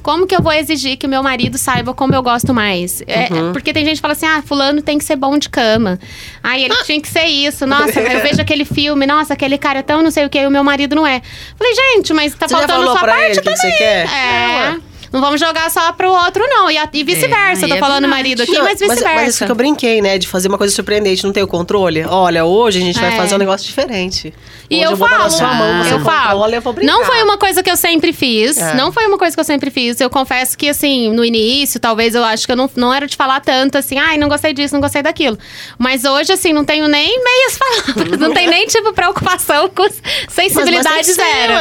[0.00, 3.02] como que eu vou exigir que meu marido saiba como eu gosto mais?
[3.06, 3.52] É, Uhum.
[3.52, 5.98] porque tem gente que fala assim: ah, fulano tem que ser bom de cama.
[6.40, 7.66] Ah, ele tinha que ser isso.
[7.66, 10.46] Nossa, eu vejo aquele filme, nossa, aquele cara é tão não sei o que, e
[10.46, 11.20] o meu marido não é.
[11.58, 13.72] Falei, gente, mas tá Você já faltando falou sua pra parte ele o que, você
[13.72, 14.06] quer?
[14.08, 14.91] É.
[15.12, 16.70] Não vamos jogar só pro outro, não.
[16.70, 17.66] E, e vice-versa.
[17.66, 18.22] É, Tô é falando verdade.
[18.22, 19.26] marido aqui, Não, mas Mas, mas vice-versa.
[19.28, 20.16] isso que eu brinquei, né?
[20.18, 22.04] De fazer uma coisa surpreendente, não ter o controle.
[22.04, 23.16] Olha, hoje a gente vai É.
[23.16, 24.32] fazer um negócio diferente.
[24.70, 26.22] E Hoje eu vou dar na falo, sua mão, você eu falo.
[26.30, 26.92] controla, eu vou brincar.
[26.92, 28.56] Não foi uma coisa que eu sempre fiz.
[28.56, 28.74] É.
[28.74, 30.00] Não foi uma coisa que eu sempre fiz.
[30.00, 33.14] Eu confesso que, assim, no início, talvez eu acho que eu não, não era de
[33.16, 35.38] falar tanto assim, ai, não gostei disso, não gostei daquilo.
[35.78, 37.58] Mas hoje, assim, não tenho nem meias
[37.94, 38.18] palavras.
[38.18, 39.86] não tem nem, tipo, preocupação com
[40.28, 41.52] sensibilidade mas tem que ser, zero.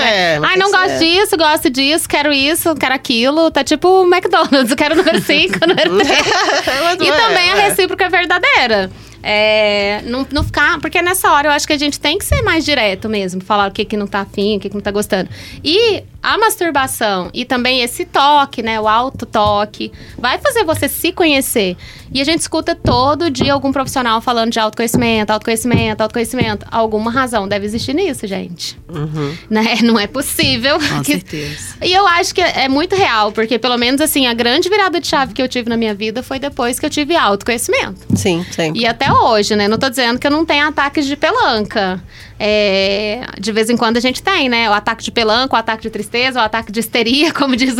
[0.41, 1.05] mas ai, não gosto ser.
[1.05, 3.40] disso, gosto disso, quero isso, quero aquilo.
[3.49, 6.19] Tá tipo o McDonald's, eu quero número 5, número 3.
[6.67, 7.69] Mas não E é, também a ué.
[7.69, 8.91] recíproca é verdadeira.
[9.23, 10.79] É, não, não ficar.
[10.79, 13.41] Porque nessa hora eu acho que a gente tem que ser mais direto mesmo.
[13.41, 15.29] Falar o que, que não tá afim, o que, que não tá gostando.
[15.63, 18.79] E a masturbação e também esse toque, né?
[18.79, 21.75] O auto-toque, vai fazer você se conhecer.
[22.13, 26.65] E a gente escuta todo dia algum profissional falando de autoconhecimento, autoconhecimento, autoconhecimento.
[26.69, 28.77] Alguma razão deve existir nisso, gente.
[28.89, 29.35] Uhum.
[29.49, 29.77] Né?
[29.83, 30.77] Não é possível.
[30.77, 31.75] Com que- certeza.
[31.81, 35.07] e eu acho que é muito real, porque pelo menos assim, a grande virada de
[35.07, 38.01] chave que eu tive na minha vida foi depois que eu tive autoconhecimento.
[38.15, 38.81] Sim, sempre.
[38.81, 39.67] E até hoje, né?
[39.67, 42.01] Não tô dizendo que eu não tenho ataques de pelanca.
[42.43, 44.67] É, de vez em quando a gente tem, né?
[44.67, 47.75] O ataque de pelanca, o ataque de tristeza, o ataque de histeria, como diz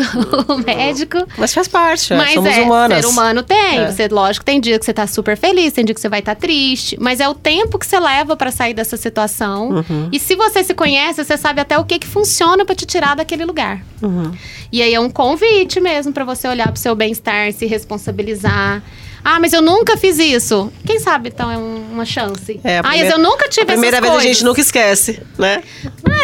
[0.48, 1.18] o médico.
[1.38, 3.02] Mas faz parte, é, Mas somos é, humanas.
[3.02, 3.80] ser humano tem.
[3.80, 3.92] É.
[3.92, 6.36] Você, lógico, tem dia que você tá super feliz, tem dia que você vai estar
[6.36, 6.98] triste.
[7.00, 9.70] Mas é o tempo que você leva pra sair dessa situação.
[9.70, 10.10] Uhum.
[10.12, 13.16] E se você se conhece, você sabe até o que, que funciona pra te tirar
[13.16, 13.84] daquele lugar.
[14.02, 14.32] Uhum.
[14.72, 18.82] E aí é um convite mesmo pra você olhar pro seu bem-estar, se responsabilizar.
[19.24, 20.72] Ah, mas eu nunca fiz isso.
[20.86, 22.60] Quem sabe então é um- uma chance.
[22.64, 24.30] É, a ah, mas primeira- eu nunca tive A primeira essas vez coisas.
[24.30, 25.64] a gente nunca esquece, né?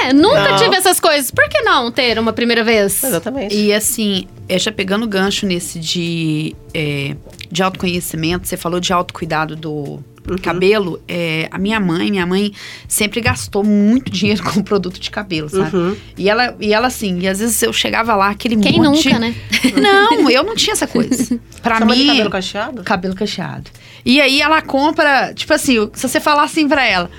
[0.03, 0.57] É, nunca Não.
[0.57, 1.29] tive essas coisas.
[1.31, 3.03] Por que não ter uma primeira vez?
[3.03, 3.55] Exatamente.
[3.55, 7.15] E assim, é, já pegando gancho nesse de, é,
[7.51, 9.99] de autoconhecimento, você falou de autocuidado do
[10.35, 11.01] cabelo.
[11.07, 12.51] é, a minha mãe, minha mãe
[12.87, 15.75] sempre gastou muito dinheiro com produto de cabelo, sabe?
[15.75, 15.95] Uhum.
[16.17, 19.05] E ela, e ela assim, e às vezes eu chegava lá, aquele Quem monte...
[19.07, 19.35] nunca, né?
[19.81, 21.39] Não, eu não tinha essa coisa.
[21.63, 22.83] Pra Sua mãe mim, cabelo cacheado?
[22.83, 23.71] cabelo cacheado.
[24.05, 27.09] E aí ela compra, tipo assim, se você falar assim pra ela,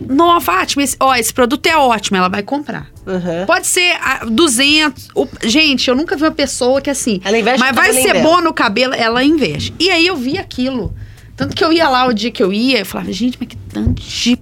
[0.00, 2.90] não, Fátima, esse, ó, esse produto é ótimo, ela vai comprar.
[3.06, 3.46] Uhum.
[3.46, 5.10] Pode ser ah, 200.
[5.14, 7.20] o- gente, eu nunca vi uma pessoa que assim.
[7.24, 9.74] Ela investe Mas vai ser bom no cabelo, ela investe.
[9.78, 10.94] E aí eu vi aquilo.
[11.36, 13.56] Tanto que eu ia lá o dia que eu ia, eu falava, gente, mas que
[13.56, 14.38] tanto de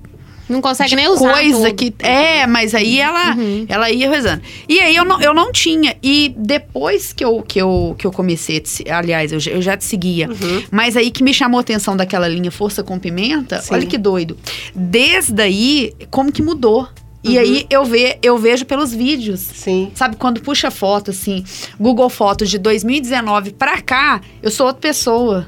[0.48, 1.74] Não consegue de nem usar coisa tudo.
[1.74, 3.64] que é, mas aí ela Uhum.
[3.68, 4.42] ela ia rezando.
[4.68, 8.12] E aí eu não, eu não tinha e depois que eu que eu, que eu
[8.12, 10.28] comecei, aliás, eu, já- eu já te seguia.
[10.28, 10.62] Uhum.
[10.70, 13.72] Mas aí que me chamou a atenção daquela linha Força com Pimenta, Sim.
[13.74, 14.36] olha que doido.
[14.74, 16.86] Desde aí, como que mudou?
[17.24, 17.38] E Uhum.
[17.40, 19.40] aí eu ve, eu vejo pelos vídeos.
[19.40, 19.92] Sim.
[19.94, 21.44] Sabe, quando puxa foto, assim,
[21.78, 25.46] Google Fotos de 2019 pra cá, eu sou outra pessoa.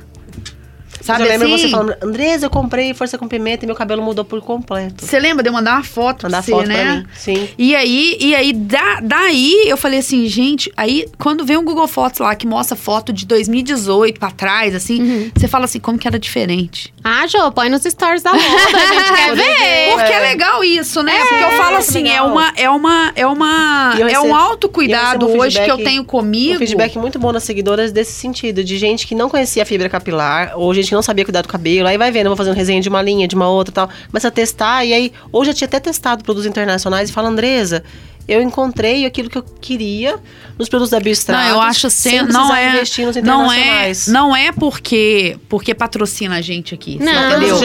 [1.04, 1.58] Sabe eu lembro assim?
[1.64, 5.04] você falando, Andresa, eu comprei força com pimenta e meu cabelo mudou por completo.
[5.04, 6.82] Você lembra de eu mandar uma foto Mandar pra você, foto né?
[6.84, 7.06] pra mim.
[7.14, 7.48] Sim.
[7.58, 11.86] E aí, e aí da, daí eu falei assim, gente, aí quando vem um Google
[11.86, 15.30] Fotos lá que mostra foto de 2018 pra trás, assim, Uhum.
[15.36, 16.92] você fala assim, como que era diferente.
[17.02, 19.92] Ah, Jô, põe nos stories da Loba, a gente quer ver.
[19.94, 20.16] Porque é.
[20.16, 20.20] É.
[20.20, 21.12] legal isso, né?
[21.18, 22.28] Porque eu falo assim, é legal.
[22.28, 26.54] uma, é uma, é uma, é um autocuidado um hoje que eu tenho comigo.
[26.56, 29.88] Um feedback muito bom das seguidoras desse sentido, de gente que não conhecia a fibra
[29.88, 32.54] capilar, ou gente que não sabia cuidar do cabelo, aí vai vendo, eu vou fazendo
[32.54, 35.50] resenha de uma linha, de uma outra e tal, começa a testar, e aí, hoje
[35.50, 37.84] eu tinha até testado produtos internacionais e fala, Andresa,
[38.26, 40.16] eu encontrei aquilo que eu queria
[40.58, 41.44] nos produtos da Biostratos.
[41.46, 44.06] Não, eu acho sem sem, não é, investir nos não é, internacionais.
[44.06, 47.30] não é porque porque patrocina a gente aqui, você Não.
[47.36, 47.58] entendeu?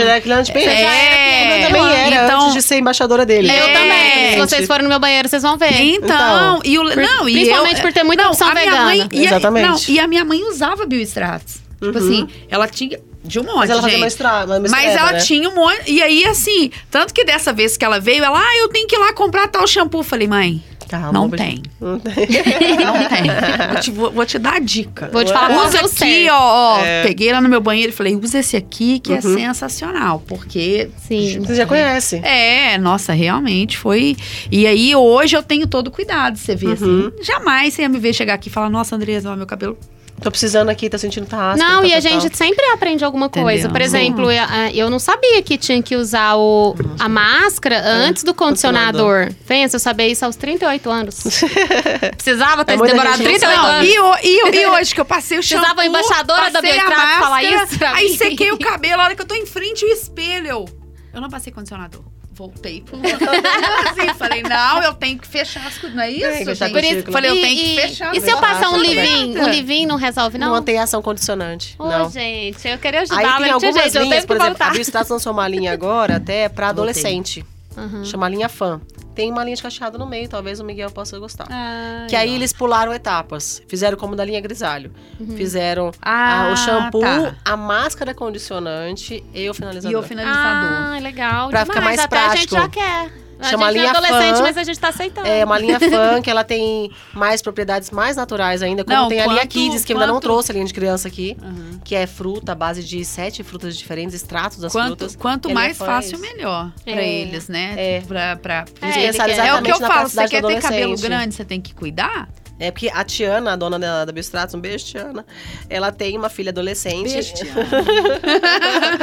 [0.53, 1.81] Bem, É, já era, eu também
[2.13, 3.47] era, então- antes de ser embaixadora dele.
[3.49, 3.73] Eu É.
[3.73, 4.31] também.
[4.33, 5.71] Se vocês forem no meu banheiro, vocês vão ver.
[5.81, 8.65] Então, Então, e o, não, e principalmente eu, por ter muita não, opção a minha
[8.65, 8.83] vegana.
[8.83, 9.65] Mãe, e, a, Exatamente.
[9.67, 11.68] não, e a minha mãe usava bioestratos.
[11.79, 14.01] Tipo assim, ela tinha de um monte, Mas ela fazia gente.
[14.03, 15.19] uma estra- uma Mas ela né?
[15.19, 15.91] tinha um monte.
[15.91, 18.95] E aí, assim, tanto que dessa vez que ela veio, ela, ah, eu tenho que
[18.95, 20.03] ir lá comprar tal shampoo.
[20.03, 21.61] Falei, mãe, Calma, não tem.
[21.79, 22.15] Não tem.
[22.17, 23.69] Não tem.
[23.71, 25.07] Vou te, vou, vou te dar a dica.
[25.13, 26.79] Vou te falar Usa é aqui, ó, ó.
[26.83, 27.03] É.
[27.03, 29.35] Peguei lá no meu banheiro e falei, usa esse aqui que é Uhum.
[29.35, 30.23] sensacional.
[30.27, 30.89] Porque.
[31.07, 31.39] Sim.
[31.41, 32.15] Você já conhece.
[32.23, 34.17] É, nossa, realmente foi.
[34.51, 36.73] E aí, hoje eu tenho todo cuidado, você vê Uhum.
[36.73, 37.11] assim.
[37.23, 39.77] Jamais você ia me ver chegar aqui e falar, nossa, Andresa, ó, meu cabelo.
[40.21, 42.19] Tô precisando aqui, tá sentindo tá áspero, Não, tá, e a tá, tá.
[42.19, 43.49] gente sempre aprende alguma coisa.
[43.67, 43.71] Entendeu?
[43.71, 44.43] Por exemplo, eu,
[44.73, 49.31] eu não sabia que tinha que usar o, a máscara antes do condicionador.
[49.47, 51.23] Pensa, eu sabia isso aos 38 anos.
[52.15, 53.69] Precisava ter É demorado gente não 38 sabe.
[53.75, 53.89] anos.
[53.93, 57.13] E, o- e, e hoje que eu passei o shampoo, Precisava a embaixadora da Beltrame
[57.19, 58.17] falar isso pra Aí mim.
[58.17, 60.65] sequei o cabelo, a hora que eu tô em frente ao espelho.
[61.13, 62.01] Eu não passei condicionador.
[62.39, 65.93] Voltei pro assim, falei, não, eu tenho que fechar as coisas.
[65.93, 66.81] Não é isso, Tem que fechar gente?
[66.81, 67.11] com círculo.
[67.11, 68.15] Falei, eu E- tenho que e- fechar.
[68.15, 69.33] E se eu passar um tudo livinho?
[69.33, 69.43] bem.
[69.43, 70.53] Um livinho não resolve, não?
[70.55, 71.75] Não tem ação condicionante.
[71.77, 72.09] Ô, não.
[72.09, 74.43] gente, eu queria Aí ajudar, tem mas tinha algumas eu linhas, tenho que por exemplo,
[74.45, 74.71] a voltar.
[74.71, 76.83] Biostatus lançou uma linha agora até pra Voltei.
[76.83, 77.45] adolescente.
[77.75, 78.05] Uhum.
[78.05, 78.79] Chama a linha fã.
[79.19, 81.45] Tem uma linha de cacheado no meio, talvez o Miguel possa gostar.
[81.49, 82.35] Ai, que aí ó.
[82.35, 83.61] eles pularam etapas.
[83.67, 84.91] Fizeram como da linha grisalho.
[85.35, 87.35] Fizeram Ah, ah, o shampoo, tá.
[87.43, 89.91] a máscara condicionante e o finalizador.
[89.91, 90.69] E o finalizador.
[90.71, 91.49] Ah, legal.
[91.49, 91.97] Pra ficar demais.
[91.97, 92.55] mais Até a gente prático.
[92.55, 93.28] já quer.
[93.39, 94.41] A Chama gente é linha adolescente, fã.
[94.43, 95.27] mas a gente tá aceitando.
[95.27, 99.21] É uma linha fã que ela tem mais propriedades mais naturais ainda, como Não, tem
[99.21, 101.37] a linha quanto- Kids, que eu ainda não quanto- trouxe a linha de criança aqui,
[101.41, 101.79] Uhum.
[101.83, 105.15] que é fruta, base de sete frutas diferentes, extratos das Quanto, frutas.
[105.15, 106.21] quanto a mais é fácil, isso.
[106.21, 107.07] melhor pra É.
[107.07, 107.75] eles, né?
[107.77, 108.01] É.
[108.01, 108.65] Pra, pra...
[108.81, 112.27] É, É o que eu falo, você quer ter cabelo grande, você tem que cuidar?
[112.61, 115.25] É porque a Tiana, a dona da, da Biostratos, um beijo, Tiana.
[115.69, 117.09] Ela tem uma filha adolescente.
[117.13, 117.33] Beijo,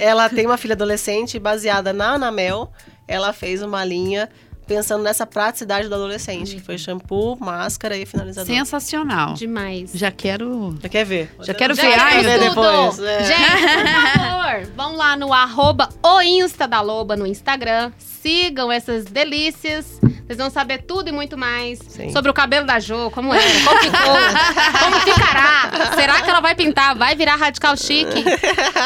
[0.00, 2.70] ela tem uma filha adolescente baseada na Anamel.
[3.12, 4.28] Ela fez uma linha
[4.66, 8.54] pensando nessa praticidade do adolescente, que foi shampoo, máscara e finalizador.
[8.54, 9.34] Sensacional.
[9.34, 9.90] Demais.
[9.92, 10.78] Já quero.
[10.82, 11.34] Já quer ver?
[11.42, 11.88] Já quero Já ver.
[11.90, 13.24] quero Ai, ver depois, é.
[13.24, 17.92] Gente, por favor, vão lá no arroba o Insta da Loba no Instagram.
[18.22, 20.00] Sigam essas delícias.
[20.00, 22.10] Vocês vão saber tudo e muito mais Sim.
[22.12, 24.14] sobre o cabelo da Jo, como era, como ficou,
[24.80, 25.92] como ficará.
[25.96, 26.96] Será que ela vai pintar?
[26.96, 28.24] Vai virar radical chique?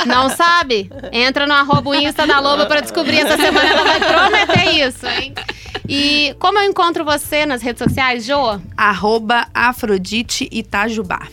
[0.06, 0.90] Não sabe?
[1.12, 3.18] Entra no arroba Insta da Loba pra descobrir.
[3.18, 5.34] Essa semana ela vai prometer isso, hein?
[5.88, 8.60] E como eu encontro você nas redes sociais, Jo?
[8.76, 11.28] Arroba Afrodite Itajubá.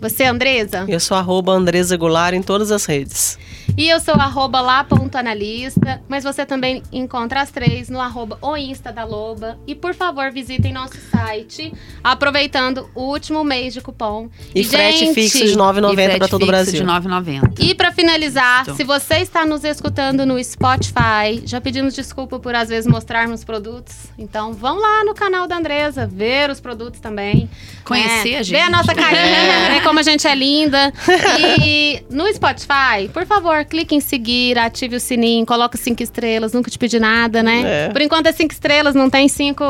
[0.00, 0.84] Você, Andresa?
[0.88, 3.36] Eu sou arroba Andresa Goulart em todas as redes.
[3.76, 8.92] E eu sou arroba lá.analista, mas você também encontra as três no arroba o Insta
[8.92, 9.56] da Loba.
[9.66, 14.28] E por favor, visitem nosso site, aproveitando o último mês de cupom.
[14.54, 16.80] E, frete gente, fixo de E 9,90 frete para todo o Brasil.
[16.80, 17.54] de 9,90.
[17.60, 18.74] E pra finalizar, Isso.
[18.76, 23.94] se você está nos escutando no Spotify, já pedimos desculpa por às vezes mostrarmos produtos.
[24.18, 27.48] Então vão lá no canal da Andresa, ver os produtos também.
[27.84, 28.34] Conhecer né?
[28.36, 28.60] a Ver gente.
[28.62, 30.92] a nossa carinha, ver como a gente é linda.
[31.60, 36.70] E no Spotify, por favor, clique em seguir, ative o sininho, coloca cinco estrelas, nunca
[36.70, 37.86] te pedi nada, né?
[37.86, 37.88] É.
[37.90, 39.64] Por enquanto é cinco estrelas, não tem cinco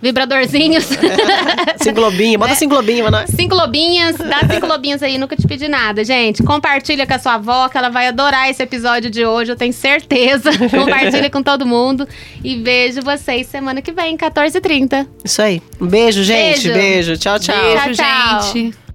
[0.00, 0.86] vibradorzinhos.
[1.82, 3.30] Cinco lobinhos, bota cinco lobinhos pra nós.
[3.30, 6.42] Cinco lobinhas, dá cinco lobinhas aí, nunca te pedi nada, gente.
[6.42, 9.72] Compartilha com a sua avó, que ela vai adorar esse episódio de hoje, eu tenho
[9.72, 10.50] certeza.
[10.70, 12.08] Compartilha com todo mundo.
[12.42, 15.06] E vejo vocês semana que vem, 14h30.
[15.24, 15.62] Isso aí.
[15.80, 16.68] Um beijo, gente.
[16.68, 16.72] Beijo.
[16.72, 17.16] Beijo.
[17.16, 17.54] Tchau, tchau.
[17.56, 18.52] Beijo, Tchau, tchau.
[18.52, 18.85] gente.